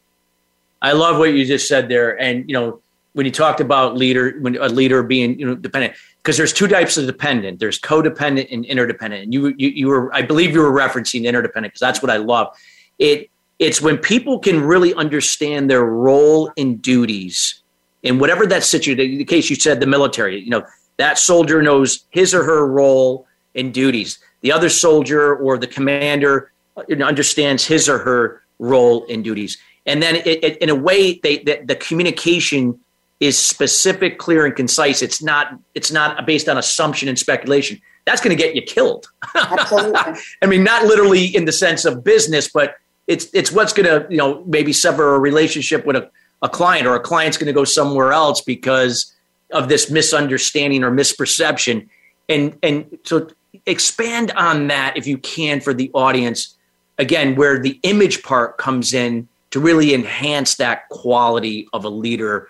[0.81, 2.19] I love what you just said there.
[2.19, 2.79] And, you know,
[3.13, 6.67] when you talked about leader, when a leader being, you know, dependent, because there's two
[6.67, 7.59] types of dependent.
[7.59, 9.23] There's codependent and interdependent.
[9.23, 12.17] And you, you, you were, I believe you were referencing interdependent because that's what I
[12.17, 12.55] love.
[12.97, 17.61] It, it's when people can really understand their role and duties
[18.03, 18.99] in whatever that situation.
[18.99, 20.63] In the case you said, the military, you know,
[20.97, 24.19] that soldier knows his or her role and duties.
[24.41, 30.01] The other soldier or the commander uh, understands his or her role and duties and
[30.01, 32.79] then it, it, in a way they the, the communication
[33.19, 38.21] is specific clear and concise it's not it's not based on assumption and speculation that's
[38.21, 40.21] going to get you killed Absolutely.
[40.41, 42.75] i mean not literally in the sense of business but
[43.07, 46.09] it's it's what's going to you know maybe sever a relationship with a,
[46.41, 49.13] a client or a client's going to go somewhere else because
[49.51, 51.87] of this misunderstanding or misperception
[52.29, 53.27] and and so
[53.65, 56.55] expand on that if you can for the audience
[56.97, 62.49] again where the image part comes in to really enhance that quality of a leader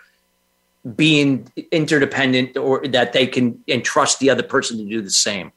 [0.94, 5.50] being interdependent or that they can entrust the other person to do the same.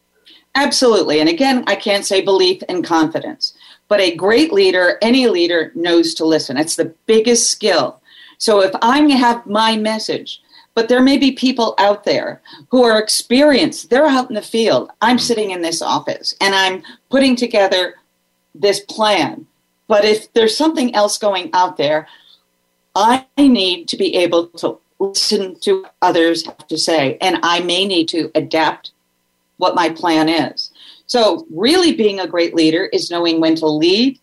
[0.56, 1.20] Absolutely.
[1.20, 3.54] And again, I can't say belief and confidence,
[3.90, 6.56] but a great leader, any leader knows to listen.
[6.56, 8.02] It's the biggest skill.
[8.38, 10.42] So if I have my message,
[10.76, 14.92] but there may be people out there who are experienced, they're out in the field.
[15.02, 15.26] I'm mm-hmm.
[15.26, 17.96] sitting in this office and I'm putting together
[18.56, 19.46] this plan
[19.90, 22.08] but if there's something else going out there,
[22.96, 27.86] I need to be able to listen to others have to say, and I may
[27.88, 28.92] need to adapt
[29.58, 30.72] what my plan is.
[31.10, 34.20] So, really being a great leader is knowing when to lead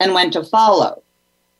[0.00, 1.00] and when to follow.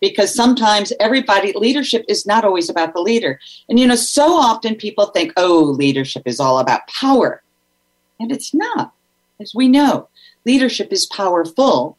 [0.00, 3.38] Because sometimes everybody, leadership is not always about the leader.
[3.68, 7.40] And you know, so often people think, oh, leadership is all about power.
[8.18, 8.92] And it's not.
[9.40, 10.08] As we know,
[10.44, 11.96] leadership is powerful,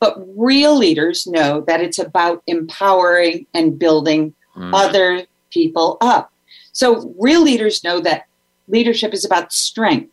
[0.00, 4.70] but real leaders know that it's about empowering and building mm.
[4.74, 6.32] other people up.
[6.72, 8.26] So real leaders know that
[8.66, 10.10] leadership is about strength.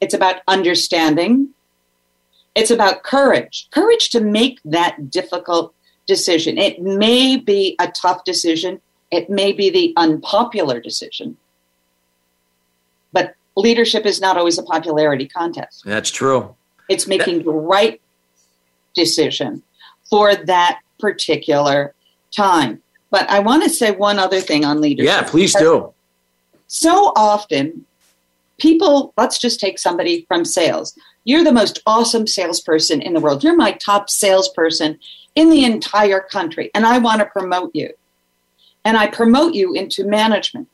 [0.00, 1.50] It's about understanding.
[2.54, 3.68] It's about courage.
[3.70, 5.74] Courage to make that difficult
[6.06, 6.58] decision.
[6.58, 8.80] It may be a tough decision.
[9.10, 11.36] It may be the unpopular decision.
[13.12, 15.82] But leadership is not always a popularity contest.
[15.84, 16.54] That's true.
[16.88, 18.00] It's making the right
[18.94, 19.62] decision
[20.10, 21.94] for that particular
[22.30, 22.82] time.
[23.10, 25.06] But I want to say one other thing on leadership.
[25.06, 25.92] Yeah, please do.
[26.66, 27.86] So often,
[28.64, 30.98] people, let's just take somebody from sales.
[31.24, 33.44] You're the most awesome salesperson in the world.
[33.44, 34.98] You're my top salesperson
[35.34, 37.90] in the entire country, and I want to promote you.
[38.82, 40.68] And I promote you into management.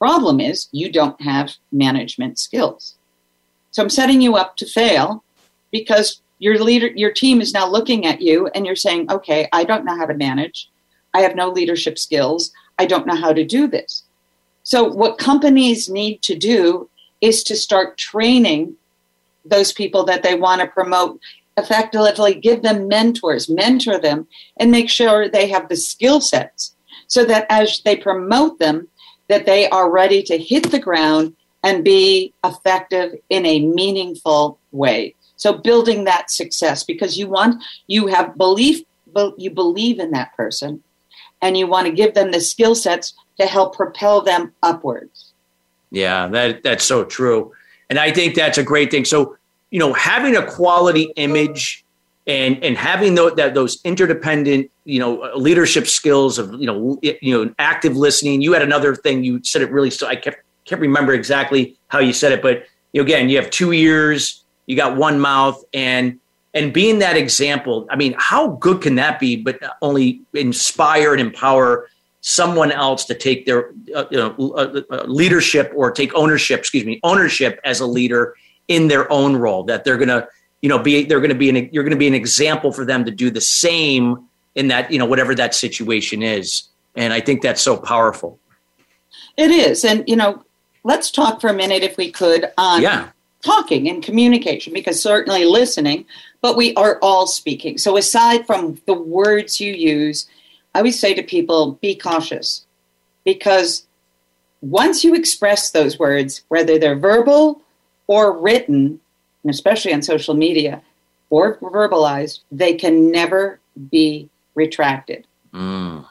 [0.00, 2.96] Problem is, you don't have management skills.
[3.70, 5.22] So I'm setting you up to fail
[5.70, 9.62] because your leader your team is now looking at you and you're saying okay i
[9.62, 10.68] don't know how to manage
[11.14, 14.02] i have no leadership skills i don't know how to do this
[14.64, 16.90] so what companies need to do
[17.22, 18.76] is to start training
[19.44, 21.18] those people that they want to promote
[21.56, 24.26] effectively give them mentors mentor them
[24.58, 26.74] and make sure they have the skill sets
[27.06, 28.88] so that as they promote them
[29.28, 35.14] that they are ready to hit the ground and be effective in a meaningful way
[35.36, 38.82] So building that success because you want you have belief
[39.36, 40.82] you believe in that person
[41.42, 45.31] and you want to give them the skill sets to help propel them upwards.
[45.92, 47.52] Yeah, that that's so true.
[47.90, 49.04] And I think that's a great thing.
[49.04, 49.36] So,
[49.70, 51.84] you know, having a quality image
[52.26, 57.44] and and having those, that those interdependent, you know, leadership skills of, you know, you
[57.44, 58.40] know, active listening.
[58.40, 61.98] You had another thing you said it really so I kept can't remember exactly how
[61.98, 65.62] you said it, but you know, again, you have two ears, you got one mouth
[65.74, 66.18] and
[66.54, 69.36] and being that example, I mean, how good can that be?
[69.36, 71.88] But only inspire and empower
[72.22, 76.84] someone else to take their uh, you know, uh, uh, leadership or take ownership, excuse
[76.84, 78.34] me, ownership as a leader
[78.68, 79.64] in their own role.
[79.64, 80.26] That they're gonna,
[80.62, 83.10] you know, be they're gonna be an you're gonna be an example for them to
[83.10, 86.64] do the same in that you know whatever that situation is.
[86.94, 88.38] And I think that's so powerful.
[89.36, 90.42] It is, and you know,
[90.84, 93.08] let's talk for a minute, if we could, on yeah.
[93.42, 96.06] talking and communication, because certainly listening
[96.42, 97.78] but we are all speaking.
[97.78, 100.28] So aside from the words you use,
[100.74, 102.66] I always say to people, be cautious
[103.24, 103.86] because
[104.60, 107.60] once you express those words, whether they're verbal
[108.06, 109.00] or written,
[109.42, 110.82] and especially on social media,
[111.30, 113.58] or verbalized, they can never
[113.90, 115.26] be retracted.
[115.52, 116.06] Mm.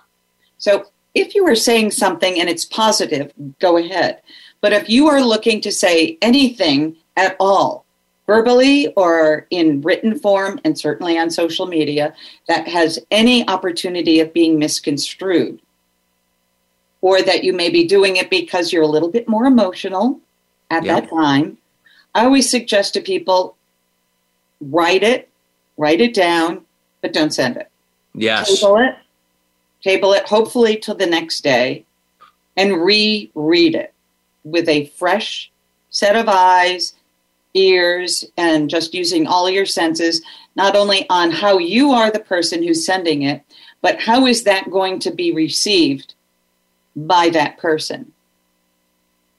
[0.58, 4.22] So if you are saying something and it's positive, go ahead.
[4.62, 7.81] But if you are looking to say anything at all
[8.32, 12.14] verbally or in written form, and certainly on social media,
[12.48, 15.60] that has any opportunity of being misconstrued.
[17.02, 20.22] Or that you may be doing it because you're a little bit more emotional
[20.70, 21.58] at that time.
[22.16, 23.58] I always suggest to people
[24.62, 25.28] write it,
[25.76, 26.62] write it down,
[27.02, 27.70] but don't send it.
[28.14, 28.62] Yes.
[28.62, 28.96] Table it,
[29.84, 31.84] table it, hopefully till the next day,
[32.56, 33.94] and reread it
[34.46, 35.52] with a fresh
[35.90, 36.94] set of eyes
[37.54, 40.22] ears and just using all your senses,
[40.56, 43.44] not only on how you are the person who's sending it,
[43.82, 46.14] but how is that going to be received
[46.96, 48.12] by that person.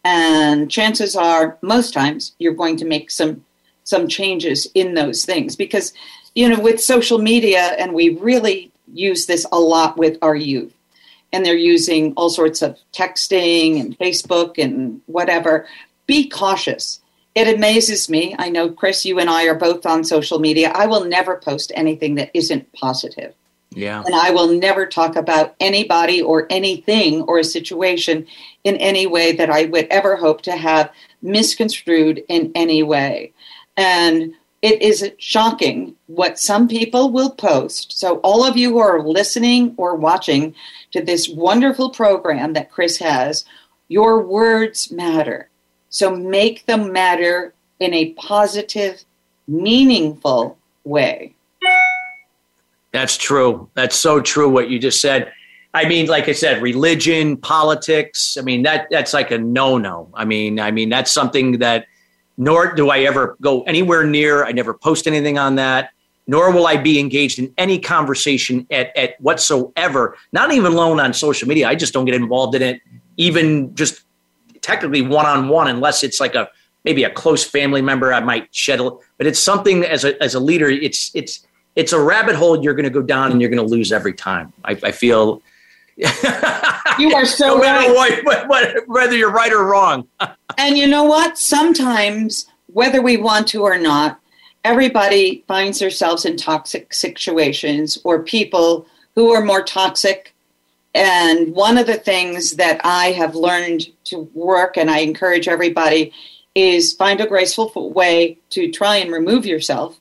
[0.05, 3.45] And chances are, most times, you're going to make some
[3.85, 5.93] some changes in those things because
[6.37, 10.73] you know with social media and we really use this a lot with our youth
[11.33, 15.67] and they're using all sorts of texting and facebook and whatever
[16.07, 17.01] be cautious
[17.35, 18.35] it amazes me.
[18.39, 20.71] I know, Chris, you and I are both on social media.
[20.75, 23.35] I will never post anything that isn't positive.
[23.71, 24.03] Yeah.
[24.05, 28.27] And I will never talk about anybody or anything or a situation
[28.65, 30.93] in any way that I would ever hope to have
[31.23, 33.33] misconstrued in any way.
[33.77, 37.99] And it is shocking what some people will post.
[37.99, 40.55] So, all of you who are listening or watching
[40.93, 43.45] to this wonderful program that Chris has,
[43.89, 45.49] your words matter.
[45.93, 49.05] So make them matter in a positive,
[49.47, 51.35] meaningful way.
[52.93, 53.69] That's true.
[53.75, 55.33] That's so true what you just said.
[55.75, 58.39] I mean, like I said, religion, politics.
[58.39, 60.09] I mean, that that's like a no-no.
[60.15, 61.87] I mean, I mean that's something that
[62.39, 64.45] nor do I ever go anywhere near.
[64.45, 65.91] I never post anything on that.
[66.27, 70.17] Nor will I be engaged in any conversation at, at whatsoever.
[70.33, 71.69] Not even alone on social media.
[71.69, 72.81] I just don't get involved in it.
[73.19, 74.05] Even just
[74.63, 76.49] technically one on one unless it's like a
[76.85, 80.35] maybe a close family member I might shed a but it's something as a as
[80.35, 81.47] a leader it's it's
[81.77, 84.13] it's a rabbit hole you're going to go down and you're going to lose every
[84.13, 84.53] time.
[84.65, 85.43] I, I feel
[85.97, 88.25] you are so no right.
[88.25, 90.07] What, what, whether you're right or wrong.
[90.59, 91.39] and you know what?
[91.39, 94.19] Sometimes, whether we want to or not,
[94.65, 100.32] everybody finds themselves in toxic situations or people who are more toxic
[100.95, 106.13] and one of the things that I have learned to work, and I encourage everybody,
[106.55, 109.99] is find a graceful way to try and remove yourself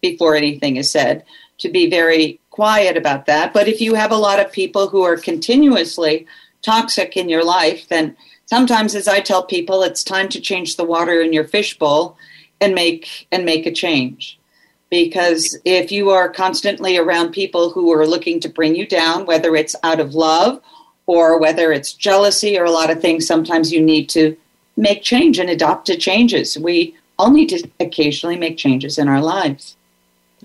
[0.00, 1.24] before anything is said,
[1.58, 3.54] to be very quiet about that.
[3.54, 6.26] But if you have a lot of people who are continuously
[6.62, 8.16] toxic in your life, then
[8.46, 12.18] sometimes as I tell people, it's time to change the water in your fishbowl
[12.60, 14.38] and make and make a change
[14.94, 19.56] because if you are constantly around people who are looking to bring you down, whether
[19.56, 20.60] it's out of love
[21.06, 24.36] or whether it's jealousy or a lot of things, sometimes you need to
[24.76, 26.56] make change and adopt to changes.
[26.56, 29.74] We all need to occasionally make changes in our lives.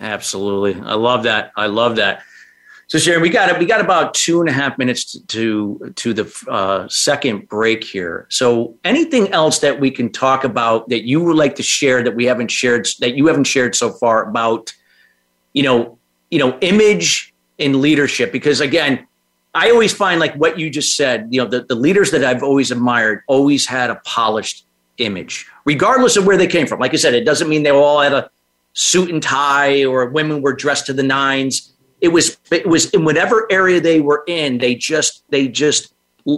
[0.02, 0.82] Absolutely.
[0.82, 1.52] I love that.
[1.56, 2.24] I love that.
[2.89, 6.45] So Sharon, we got we got about two and a half minutes to to the
[6.49, 8.25] uh, second break here.
[8.29, 12.15] So anything else that we can talk about that you would like to share that
[12.15, 14.73] we haven't shared that you haven't shared so far about,
[15.53, 15.99] you know,
[16.31, 18.31] you know, image and leadership?
[18.31, 19.05] Because again,
[19.53, 21.27] I always find like what you just said.
[21.29, 24.65] You know, the, the leaders that I've always admired always had a polished
[24.97, 26.79] image, regardless of where they came from.
[26.79, 28.31] Like I said, it doesn't mean they all had a
[28.73, 31.71] suit and tie or women were dressed to the nines.
[32.02, 35.93] It was it was in whatever area they were in, they just they just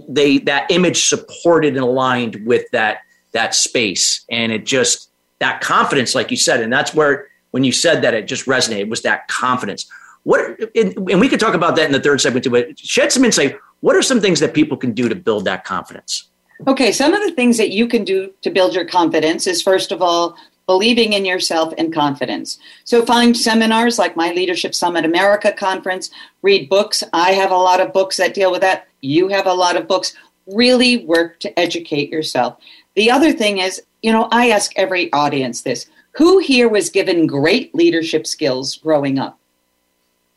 [0.09, 2.99] they that image supported and aligned with that
[3.34, 4.26] that space.
[4.30, 5.09] And it just
[5.39, 8.89] that confidence, like you said, and that's where when you said that it just resonated
[8.89, 9.89] was that confidence.
[10.24, 13.26] What and we could talk about that in the third segment too, but shed some
[13.26, 13.57] insight.
[13.82, 16.30] What are some things that people can do to build that confidence?
[16.68, 19.91] Okay, some of the things that you can do to build your confidence is first
[19.91, 20.38] of all
[20.72, 22.57] believing in yourself and confidence.
[22.86, 26.09] So find seminars like my Leadership Summit America conference,
[26.43, 27.03] read books.
[27.11, 28.88] I have a lot of books that deal with that.
[29.01, 30.15] You have a lot of books.
[30.47, 32.57] Really work to educate yourself.
[32.95, 37.28] The other thing is, you know, I ask every audience this who here was given
[37.28, 39.40] great leadership skills growing up?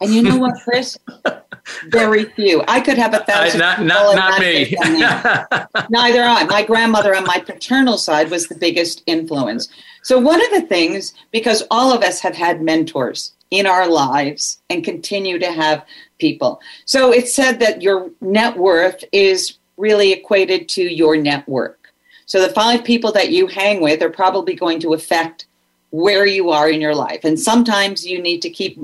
[0.00, 0.98] And you know what, Chris?
[1.88, 2.62] Very few.
[2.68, 3.62] I could have a thousand.
[3.62, 4.76] Uh, not not, not me.
[5.90, 6.44] Neither I.
[6.44, 9.68] My grandmother on my paternal side was the biggest influence.
[10.02, 14.60] So one of the things, because all of us have had mentors in our lives
[14.68, 15.84] and continue to have
[16.18, 16.60] people.
[16.84, 21.92] So it's said that your net worth is really equated to your network.
[22.26, 25.46] So the five people that you hang with are probably going to affect
[25.90, 27.20] where you are in your life.
[27.24, 28.76] And sometimes you need to keep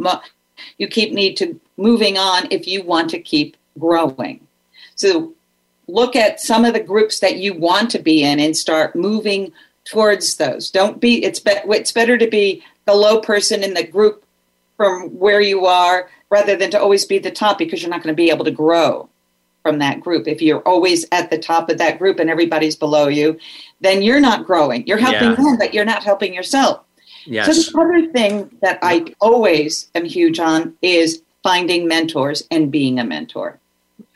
[0.78, 4.46] you keep need to moving on if you want to keep growing.
[4.94, 5.32] So
[5.88, 9.52] look at some of the groups that you want to be in and start moving
[9.84, 10.70] towards those.
[10.70, 14.24] Don't be it's be, it's better to be the low person in the group
[14.76, 18.14] from where you are rather than to always be the top because you're not going
[18.14, 19.08] to be able to grow
[19.62, 20.26] from that group.
[20.26, 23.38] If you're always at the top of that group and everybody's below you,
[23.80, 24.86] then you're not growing.
[24.86, 25.36] You're helping yeah.
[25.36, 26.82] them, but you're not helping yourself.
[27.26, 27.66] Yes.
[27.66, 32.98] So the other thing that I always am huge on is finding mentors and being
[32.98, 33.58] a mentor.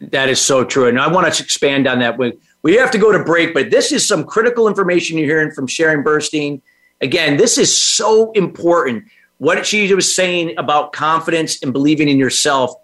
[0.01, 0.89] That is so true.
[0.89, 2.19] And I want to expand on that.
[2.19, 2.33] We,
[2.63, 5.67] we have to go to break, but this is some critical information you're hearing from
[5.67, 6.61] Sharon Burstein.
[7.01, 9.05] Again, this is so important.
[9.39, 12.75] What she was saying about confidence and believing in yourself.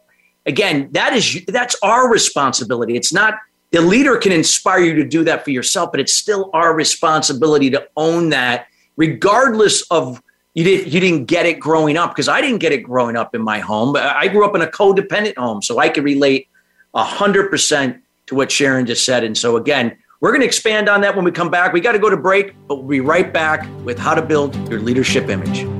[0.46, 2.96] Again, that is that's our responsibility.
[2.96, 3.38] It's not
[3.70, 7.70] the leader can inspire you to do that for yourself, but it's still our responsibility
[7.70, 8.66] to own that
[8.96, 10.22] regardless of
[10.54, 13.34] you didn't you didn't get it growing up because I didn't get it growing up
[13.34, 13.96] in my home.
[13.96, 16.48] I grew up in a codependent home, so I can relate
[16.94, 19.24] hundred percent to what Sharon just said.
[19.24, 21.72] And so again, we're going to expand on that when we come back.
[21.72, 24.54] We got to go to break, but we'll be right back with how to build
[24.68, 25.79] your leadership image.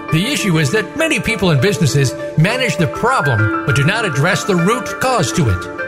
[0.11, 4.43] The issue is that many people and businesses manage the problem but do not address
[4.43, 5.80] the root cause to it.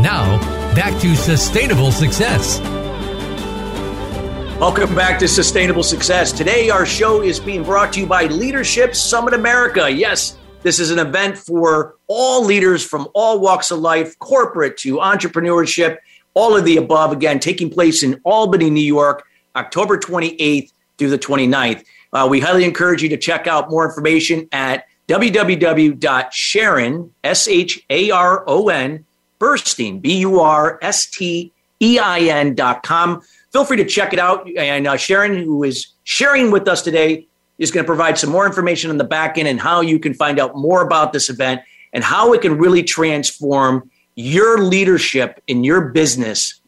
[0.00, 0.38] Now,
[0.74, 2.60] back to sustainable success.
[4.60, 6.32] Welcome back to Sustainable Success.
[6.32, 9.90] Today, our show is being brought to you by Leadership Summit America.
[9.90, 14.96] Yes, this is an event for all leaders from all walks of life, corporate to
[14.96, 15.98] entrepreneurship,
[16.34, 17.12] all of the above.
[17.12, 19.26] Again, taking place in Albany, New York,
[19.56, 21.84] October 28th through the 29th.
[22.12, 25.94] Uh, we highly encourage you to check out more information at www.sharon,
[27.24, 29.04] S H A R O N,
[29.38, 33.22] Burstein, B U R S T E I N dot com.
[33.52, 34.48] Feel free to check it out.
[34.56, 37.26] And uh, Sharon, who is sharing with us today,
[37.58, 40.14] is going to provide some more information on the back end and how you can
[40.14, 41.62] find out more about this event
[41.92, 46.60] and how it can really transform your leadership in your business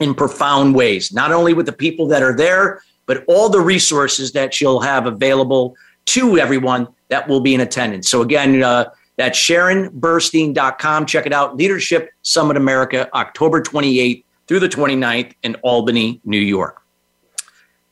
[0.00, 4.32] in profound ways, not only with the people that are there, but all the resources
[4.32, 5.76] that you'll have available
[6.06, 8.08] to everyone that will be in attendance.
[8.08, 11.06] So, again, uh, that's SharonBurstein.com.
[11.06, 11.56] Check it out.
[11.56, 16.82] Leadership Summit America, October 28th through the 29th in Albany, New York.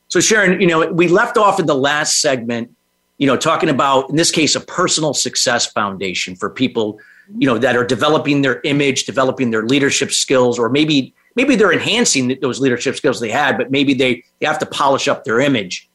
[0.07, 2.71] So, Sharon, you know, we left off in the last segment,
[3.17, 6.99] you know, talking about, in this case, a personal success foundation for people,
[7.37, 11.73] you know, that are developing their image, developing their leadership skills, or maybe maybe they're
[11.73, 15.41] enhancing those leadership skills they had, but maybe they, they have to polish up their
[15.41, 15.89] image.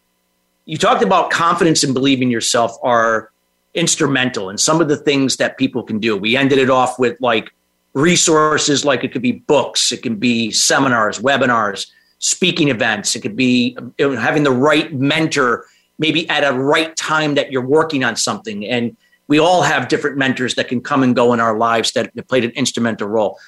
[0.66, 3.29] You talked about confidence and believing yourself are
[3.74, 6.16] instrumental in some of the things that people can do.
[6.16, 7.52] We ended it off with like
[7.92, 11.86] resources, like it could be books, it can be seminars, webinars,
[12.18, 15.66] speaking events, it could be having the right mentor,
[15.98, 18.66] maybe at a right time that you're working on something.
[18.66, 18.96] And
[19.28, 22.44] we all have different mentors that can come and go in our lives that played
[22.44, 23.38] an instrumental role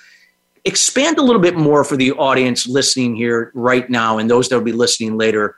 [0.64, 4.56] expand a little bit more for the audience listening here right now and those that
[4.56, 5.56] will be listening later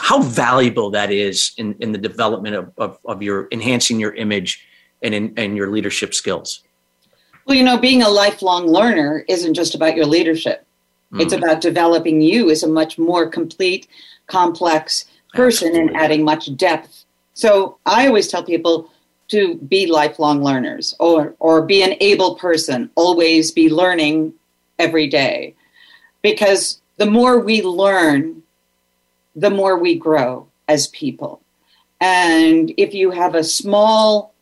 [0.00, 4.66] how valuable that is in, in the development of, of, of your enhancing your image
[5.02, 6.62] and in and your leadership skills
[7.46, 10.66] well you know being a lifelong learner isn't just about your leadership
[11.12, 11.20] mm.
[11.20, 13.86] it's about developing you as a much more complete
[14.26, 15.04] complex
[15.34, 15.94] person Absolutely.
[15.94, 17.04] and adding much depth
[17.34, 18.90] so i always tell people
[19.28, 24.32] to be lifelong learners or, or be an able person, always be learning
[24.78, 25.54] every day.
[26.22, 28.42] Because the more we learn,
[29.34, 31.40] the more we grow as people.
[32.00, 34.32] And if you have a small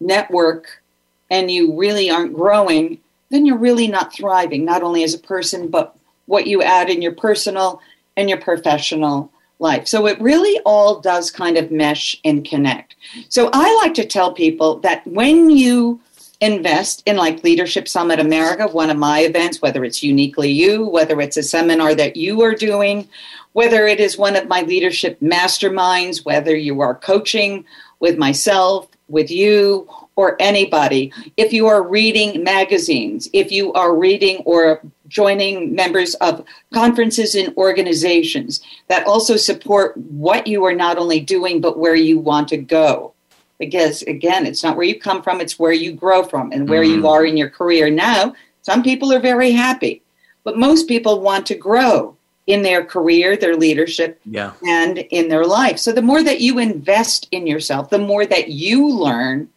[0.00, 0.82] network
[1.30, 2.98] and you really aren't growing,
[3.30, 7.02] then you're really not thriving, not only as a person, but what you add in
[7.02, 7.80] your personal
[8.16, 9.88] and your professional life.
[9.88, 12.94] So it really all does kind of mesh and connect.
[13.28, 16.00] So I like to tell people that when you
[16.40, 21.20] invest in like Leadership Summit America, one of my events, whether it's uniquely you, whether
[21.20, 23.08] it's a seminar that you are doing,
[23.52, 27.64] whether it is one of my leadership masterminds, whether you are coaching
[27.98, 31.12] with myself, with you, or anybody.
[31.36, 37.56] If you are reading magazines, if you are reading or joining members of conferences and
[37.56, 42.56] organizations that also support what you are not only doing, but where you want to
[42.56, 43.14] go.
[43.58, 46.82] Because again, it's not where you come from, it's where you grow from and where
[46.82, 47.00] mm-hmm.
[47.00, 47.90] you are in your career.
[47.90, 50.02] Now, some people are very happy,
[50.44, 54.52] but most people want to grow in their career, their leadership, yeah.
[54.66, 55.78] and in their life.
[55.78, 59.50] So the more that you invest in yourself, the more that you learn,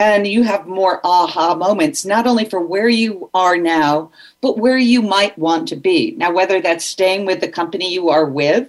[0.00, 4.78] and you have more aha moments, not only for where you are now, but where
[4.78, 6.12] you might want to be.
[6.16, 8.68] Now, whether that's staying with the company you are with,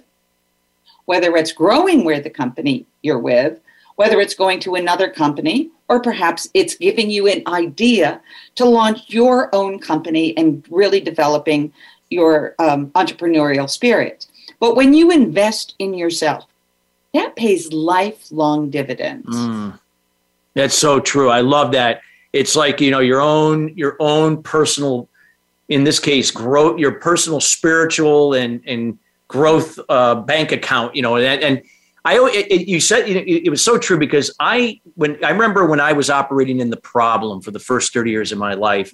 [1.04, 3.60] whether it's growing with the company you're with,
[4.00, 8.18] whether it's going to another company, or perhaps it's giving you an idea
[8.54, 11.70] to launch your own company and really developing
[12.08, 14.26] your um, entrepreneurial spirit.
[14.58, 16.46] But when you invest in yourself,
[17.12, 19.36] that pays lifelong dividends.
[19.36, 19.78] Mm.
[20.54, 21.28] That's so true.
[21.28, 22.00] I love that.
[22.32, 25.10] It's like, you know, your own your own personal
[25.68, 28.98] in this case, grow your personal spiritual and and
[29.28, 31.62] growth uh, bank account, you know, and, and
[32.04, 35.66] I it, it, you said it, it was so true because I when I remember
[35.66, 38.92] when I was operating in the problem for the first 30 years of my life,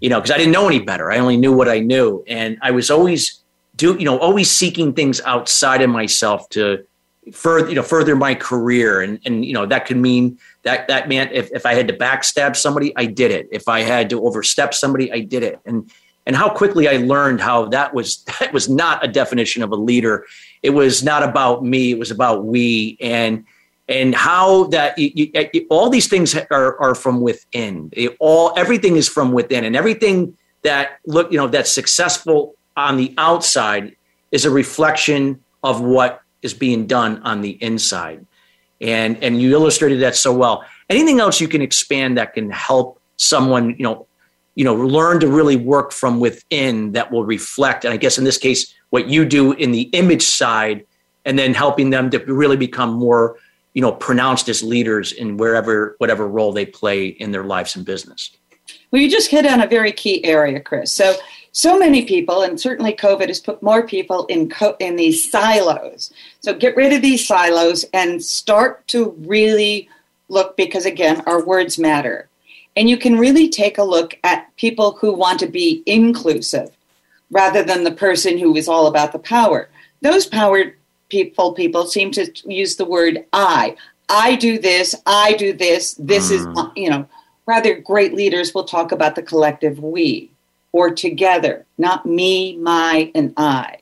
[0.00, 1.10] you know, because I didn't know any better.
[1.10, 2.24] I only knew what I knew.
[2.26, 3.42] And I was always
[3.76, 6.84] do, you know, always seeking things outside of myself to
[7.32, 9.00] further, you know, further my career.
[9.00, 11.96] And, and, you know, that could mean that, that meant if, if I had to
[11.96, 13.48] backstab somebody, I did it.
[13.52, 15.60] If I had to overstep somebody, I did it.
[15.64, 15.90] And,
[16.26, 19.76] and how quickly I learned how that was, that was not a definition of a
[19.76, 20.26] leader.
[20.62, 21.92] It was not about me.
[21.92, 22.98] It was about we.
[23.00, 23.44] And,
[23.88, 27.90] and how that you, you, eh, all these things are, are from within.
[27.92, 32.96] It all everything is from within, and everything that look you know that's successful on
[32.96, 33.96] the outside
[34.30, 38.24] is a reflection of what is being done on the inside.
[38.80, 40.64] And and you illustrated that so well.
[40.88, 44.06] Anything else you can expand that can help someone you know
[44.54, 48.24] you know learn to really work from within that will reflect and i guess in
[48.24, 50.86] this case what you do in the image side
[51.24, 53.36] and then helping them to really become more
[53.74, 57.84] you know, pronounced as leaders in wherever, whatever role they play in their lives and
[57.84, 58.36] business.
[58.90, 60.92] Well, you just hit on a very key area, Chris.
[60.92, 61.14] So,
[61.52, 66.12] so many people, and certainly COVID has put more people in co- in these silos.
[66.40, 69.88] So, get rid of these silos and start to really
[70.28, 72.28] look, because again, our words matter.
[72.76, 76.70] And you can really take a look at people who want to be inclusive
[77.30, 79.68] rather than the person who is all about the power.
[80.02, 80.74] Those power
[81.08, 83.76] people people seem to use the word I.
[84.08, 84.94] I do this.
[85.06, 85.94] I do this.
[85.94, 86.34] This mm.
[86.34, 87.08] is you know
[87.50, 90.30] Rather, great leaders will talk about the collective we
[90.70, 93.78] or together, not me, my, and I.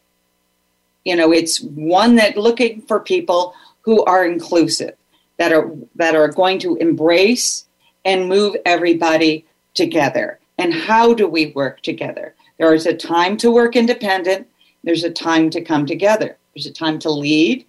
[1.05, 4.97] You know, it's one that looking for people who are inclusive,
[5.37, 7.67] that are that are going to embrace
[8.07, 9.45] and move everybody
[9.75, 10.39] together.
[10.57, 12.35] And how do we work together?
[12.59, 14.49] There is a time to work independent,
[14.85, 16.37] there's a time to come together.
[16.55, 17.65] There's a time to lead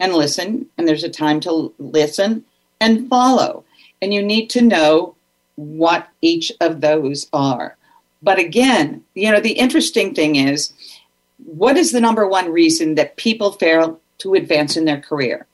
[0.00, 2.44] and listen, and there's a time to listen
[2.80, 3.64] and follow.
[4.00, 5.14] And you need to know
[5.56, 7.76] what each of those are.
[8.22, 10.72] But again, you know, the interesting thing is
[11.44, 15.46] what is the number one reason that people fail to advance in their career?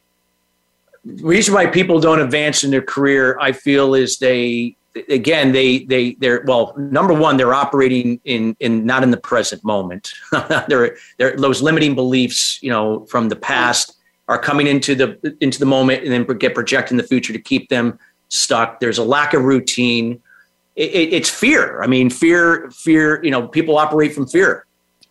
[1.04, 4.76] The reason why people don't advance in their career, I feel, is they
[5.08, 9.64] again they they they're well number one they're operating in in not in the present
[9.64, 10.12] moment.
[10.68, 13.96] They're, they're those limiting beliefs you know from the past
[14.28, 17.38] are coming into the into the moment and then get projected in the future to
[17.38, 18.80] keep them stuck.
[18.80, 20.20] There's a lack of routine.
[20.76, 21.82] It, it, it's fear.
[21.82, 24.63] I mean fear fear you know people operate from fear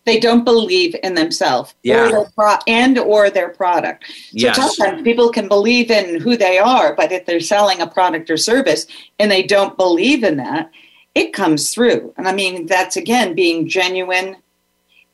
[0.06, 2.10] they don't believe in themselves yeah.
[2.12, 4.06] or pro- and or their product.
[4.08, 4.56] So yes.
[4.56, 8.38] sometimes people can believe in who they are, but if they're selling a product or
[8.38, 8.86] service
[9.20, 10.72] and they don't believe in that,
[11.16, 12.14] it comes through.
[12.18, 14.38] And I mean, that's again being genuine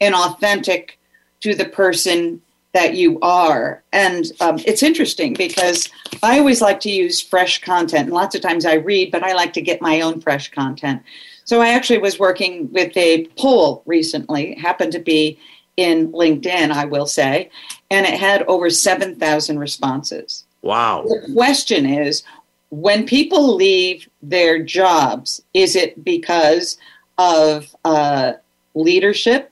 [0.02, 0.98] and authentic
[1.42, 2.42] to the person
[2.74, 3.84] that you are.
[3.92, 5.90] And um, it's interesting because
[6.22, 8.06] I always like to use fresh content.
[8.06, 11.02] And lots of times I read, but I like to get my own fresh content.
[11.50, 15.40] So I actually was working with a poll recently, it happened to be
[15.78, 17.50] in LinkedIn, I will say,
[17.90, 20.46] and it had over 7,000 responses.
[20.62, 21.06] Wow.
[21.08, 22.22] The question is
[22.70, 26.78] when people leave their jobs, is it because
[27.18, 28.34] of uh,
[28.76, 29.52] leadership?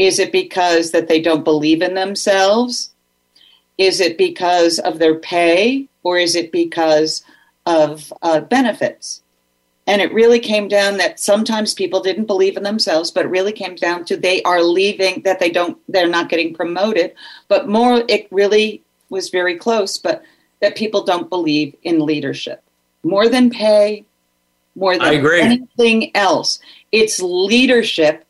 [0.00, 2.90] Is it because that they don't believe in themselves?
[3.78, 5.86] Is it because of their pay?
[6.02, 7.22] Or is it because
[7.64, 9.22] of uh, benefits?
[9.86, 13.52] And it really came down that sometimes people didn't believe in themselves, but it really
[13.52, 17.14] came down to they are leaving, that they don't, they're not getting promoted.
[17.48, 20.22] But more, it really was very close, but
[20.60, 22.62] that people don't believe in leadership.
[23.02, 24.04] More than pay,
[24.76, 26.60] more than anything else.
[26.92, 28.24] It's leadership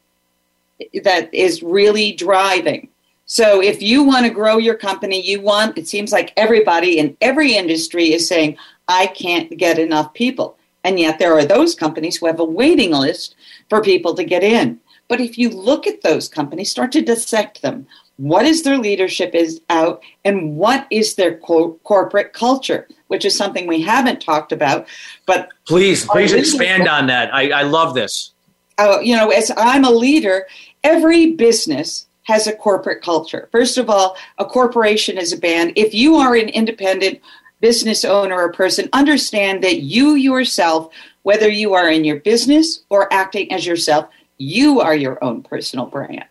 [1.02, 2.88] that is really driving.
[3.26, 7.16] So if you want to grow your company, you want, it seems like everybody in
[7.20, 8.56] every industry is saying,
[8.88, 10.56] I can't get enough people.
[10.84, 13.34] And yet there are those companies who have a waiting list
[13.68, 14.80] for people to get in.
[15.08, 17.86] But if you look at those companies, start to dissect them.
[18.16, 23.36] What is their leadership is out and what is their co- corporate culture, which is
[23.36, 24.86] something we haven't talked about.
[25.26, 27.34] But please, please expand on that.
[27.34, 28.32] I, I love this.
[28.78, 30.46] Uh, you know, as I'm a leader,
[30.84, 33.48] every business has a corporate culture.
[33.50, 35.72] First of all, a corporation is a band.
[35.74, 37.20] If you are an independent
[37.60, 40.92] business owner or person, understand that you yourself,
[41.22, 44.08] whether you are in your business or acting as yourself,
[44.38, 46.24] you are your own personal brand.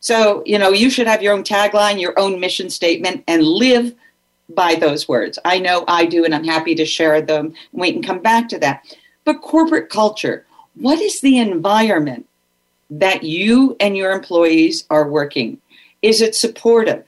[0.00, 3.94] So, you know, you should have your own tagline, your own mission statement, and live
[4.48, 5.38] by those words.
[5.44, 7.54] I know I do, and I'm happy to share them.
[7.72, 8.96] We can come back to that.
[9.24, 10.44] But corporate culture,
[10.74, 12.26] what is the environment
[12.90, 15.60] that you and your employees are working?
[16.02, 17.04] Is it supportive?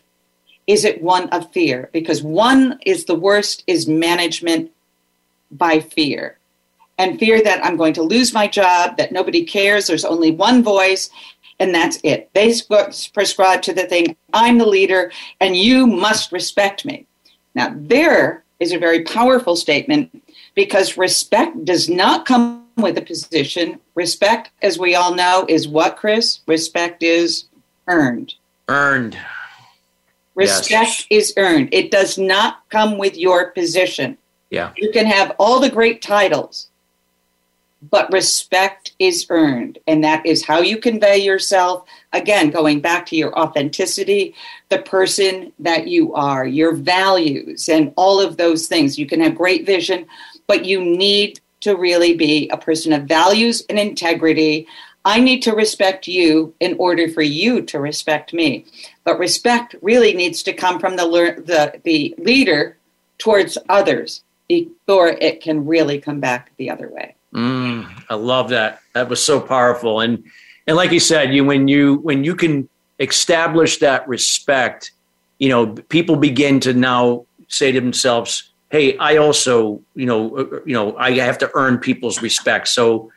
[0.67, 1.91] Is it one of fear?
[1.93, 4.71] Because one is the worst is management
[5.51, 6.39] by fear.
[6.99, 10.63] And fear that I'm going to lose my job, that nobody cares, there's only one
[10.63, 11.11] voice,
[11.59, 12.31] and that's it.
[12.35, 12.55] They
[13.13, 15.11] prescribe to the thing, I'm the leader,
[15.41, 17.07] and you must respect me.
[17.55, 20.23] Now, there is a very powerful statement
[20.55, 23.81] because respect does not come with a position.
[23.95, 26.41] Respect, as we all know, is what, Chris?
[26.47, 27.45] Respect is
[27.89, 28.35] earned.
[28.69, 29.19] Earned.
[30.35, 31.07] Respect yes.
[31.11, 31.69] is earned.
[31.73, 34.17] It does not come with your position.
[34.51, 34.73] Yeah.
[34.77, 36.69] You can have all the great titles,
[37.91, 39.79] but respect is earned.
[39.87, 41.87] And that is how you convey yourself.
[42.13, 44.35] Again, going back to your authenticity,
[44.69, 48.99] the person that you are, your values, and all of those things.
[48.99, 50.07] You can have great vision,
[50.47, 54.67] but you need to really be a person of values and integrity.
[55.05, 58.67] I need to respect you in order for you to respect me.
[59.05, 62.77] But respect really needs to come from the the, the leader
[63.19, 67.15] towards others before it can really come back the other way.
[67.35, 68.81] Mm, I love that.
[68.95, 70.01] That was so powerful.
[70.01, 70.25] And
[70.67, 72.69] and like you said, you when you when you can
[73.01, 74.93] establish that respect,
[75.39, 80.61] you know, people begin to now say to themselves, "Hey, I also, you know, uh,
[80.67, 83.11] you know, I have to earn people's respect." So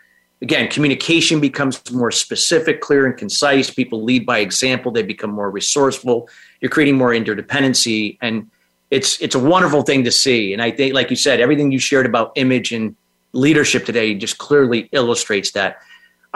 [0.46, 3.72] again, communication becomes more specific, clear, and concise.
[3.72, 4.92] People lead by example.
[4.92, 6.30] They become more resourceful.
[6.62, 8.52] You're creating more interdependency, and
[8.92, 10.54] it's it's a wonderful thing to see.
[10.54, 12.96] And I think, like you said, everything you shared about image and
[13.34, 15.80] leadership today just clearly illustrates that.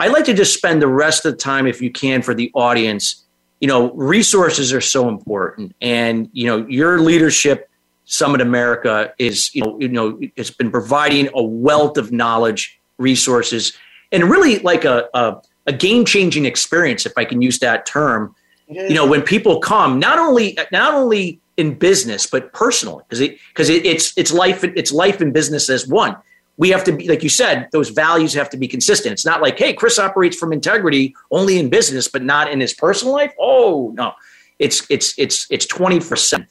[0.00, 2.50] I'd like to just spend the rest of the time, if you can, for the
[2.52, 3.24] audience.
[3.60, 7.70] You know, resources are so important, and you know, your leadership
[8.06, 13.72] Summit America is, you know, you know, it's been providing a wealth of knowledge, resources,
[14.12, 18.34] and really like a, a, a game changing experience, if I can use that term.
[18.68, 23.36] You know, when people come, not only not only in business but personally, because it
[23.48, 26.16] because it, it's it's life it's life and business as one.
[26.56, 29.12] We have to be like you said those values have to be consistent.
[29.12, 32.72] It's not like hey chris operates from integrity only in business but not in his
[32.72, 33.34] personal life.
[33.40, 34.12] Oh no.
[34.60, 36.46] It's it's it's it's 20%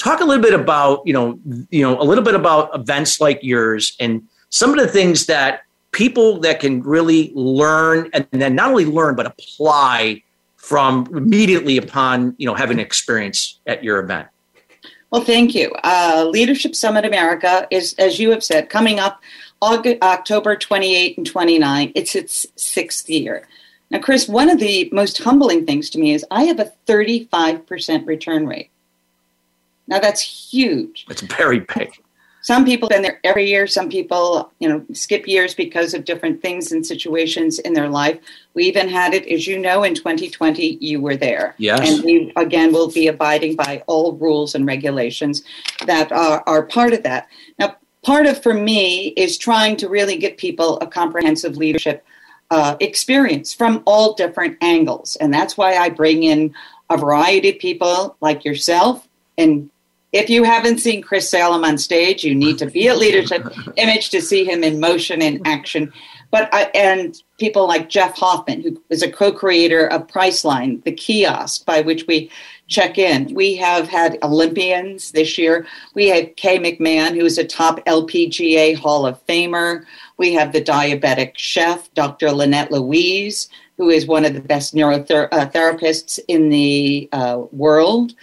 [0.00, 1.38] talk a little bit about you know
[1.70, 5.62] you know a little bit about events like yours and some of the things that
[5.92, 10.22] people that can really learn and then not only learn but apply
[10.56, 14.28] from immediately upon you know having experience at your event
[15.10, 19.20] well thank you uh, leadership summit america is as you have said coming up
[19.62, 21.92] August, October 28 and 29.
[21.94, 23.46] It's its sixth year.
[23.90, 28.06] Now, Chris, one of the most humbling things to me is I have a 35%
[28.06, 28.70] return rate.
[29.86, 31.06] Now, that's huge.
[31.10, 31.90] It's very big.
[32.50, 33.68] Some people been there every year.
[33.68, 38.18] Some people, you know, skip years because of different things and situations in their life.
[38.54, 40.78] We even had it, as you know, in 2020.
[40.80, 45.44] You were there, yes, and we again will be abiding by all rules and regulations
[45.86, 47.28] that are, are part of that.
[47.60, 52.04] Now, part of for me is trying to really get people a comprehensive leadership
[52.50, 56.52] uh, experience from all different angles and that's why i bring in
[56.90, 59.06] a variety of people like yourself
[59.38, 59.70] and
[60.12, 63.46] if you haven't seen chris salem on stage you need to be at leadership
[63.76, 65.92] image to see him in motion and action
[66.30, 71.64] but I, and people like jeff hoffman who is a co-creator of priceline the kiosk
[71.64, 72.30] by which we
[72.70, 73.34] check in.
[73.34, 75.66] We have had Olympians this year.
[75.94, 79.84] We have Kay McMahon, who is a top LPGA Hall of Famer.
[80.16, 82.30] We have the diabetic chef, Dr.
[82.30, 88.14] Lynette Louise, who is one of the best neurotherapists uh, in the uh, world.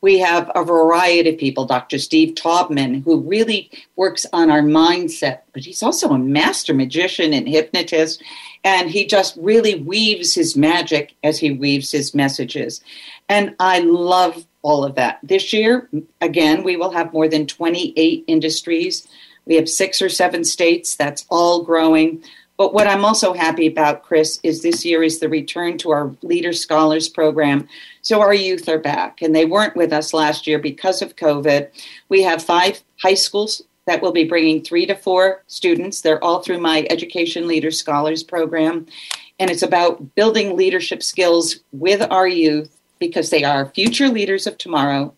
[0.00, 1.98] We have a variety of people, Dr.
[1.98, 7.48] Steve Taubman, who really works on our mindset, but he's also a master magician and
[7.48, 8.22] hypnotist,
[8.62, 12.80] and he just really weaves his magic as he weaves his messages.
[13.28, 15.18] And I love all of that.
[15.22, 15.88] This year,
[16.20, 19.06] again, we will have more than 28 industries.
[19.46, 20.94] We have six or seven states.
[20.94, 22.22] That's all growing.
[22.58, 26.12] But what I'm also happy about, Chris, is this year is the return to our
[26.22, 27.68] Leader Scholars program.
[28.02, 31.68] So our youth are back, and they weren't with us last year because of COVID.
[32.08, 36.00] We have five high schools that will be bringing three to four students.
[36.00, 38.86] They're all through my Education Leader Scholars program.
[39.38, 44.58] And it's about building leadership skills with our youth because they are future leaders of
[44.58, 45.14] tomorrow,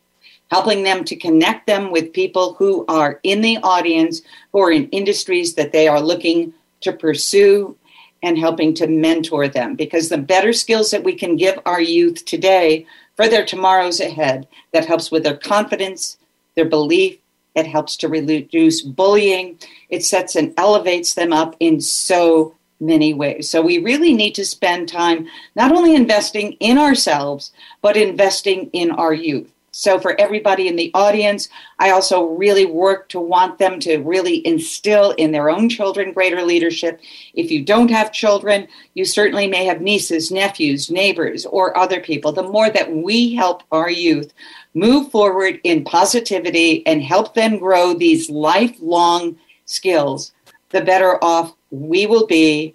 [0.50, 4.20] helping them to connect them with people who are in the audience,
[4.52, 7.76] who are in industries that they are looking to pursue,
[8.22, 9.74] and helping to mentor them.
[9.74, 14.46] Because the better skills that we can give our youth today for their tomorrows ahead,
[14.72, 16.18] that helps with their confidence,
[16.54, 17.18] their belief,
[17.54, 19.58] it helps to reduce bullying,
[19.88, 23.50] it sets and elevates them up in so many ways.
[23.50, 27.52] So we really need to spend time not only investing in ourselves,
[27.82, 29.52] but investing in our youth.
[29.72, 31.48] So for everybody in the audience,
[31.78, 36.42] I also really work to want them to really instill in their own children greater
[36.42, 37.00] leadership.
[37.34, 42.32] If you don't have children, you certainly may have nieces, nephews, neighbors, or other people.
[42.32, 44.32] The more that we help our youth
[44.74, 50.32] move forward in positivity and help them grow these lifelong skills,
[50.70, 52.74] the better off we will be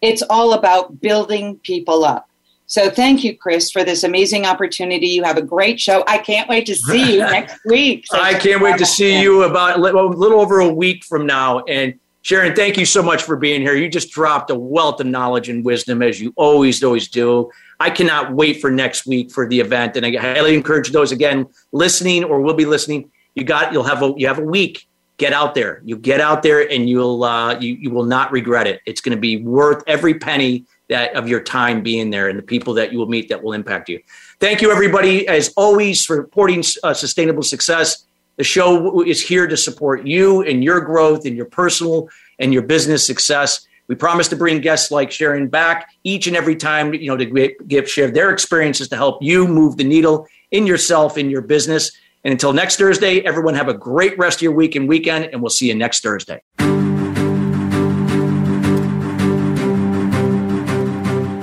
[0.00, 2.28] it's all about building people up
[2.72, 6.48] so thank you chris for this amazing opportunity you have a great show i can't
[6.48, 9.80] wait to see you next week so i can't wait to see you about a
[9.80, 13.74] little over a week from now and Sharon, thank you so much for being here.
[13.74, 17.50] You just dropped a wealth of knowledge and wisdom as you always, always do.
[17.80, 21.48] I cannot wait for next week for the event, and I highly encourage those again
[21.72, 23.10] listening or will be listening.
[23.34, 24.86] You got, you'll have a, you have a week.
[25.16, 25.82] Get out there.
[25.84, 28.82] You get out there, and you'll, uh, you, you will not regret it.
[28.86, 32.42] It's going to be worth every penny that of your time being there, and the
[32.54, 34.00] people that you will meet that will impact you.
[34.38, 38.06] Thank you, everybody, as always, for supporting uh, sustainable success.
[38.36, 42.62] The show is here to support you and your growth and your personal and your
[42.62, 43.66] business success.
[43.88, 47.54] We promise to bring guests like Sharon back each and every time, you know, to
[47.66, 51.92] give share their experiences to help you move the needle in yourself, in your business.
[52.24, 55.42] And until next Thursday, everyone have a great rest of your week and weekend, and
[55.42, 56.40] we'll see you next Thursday.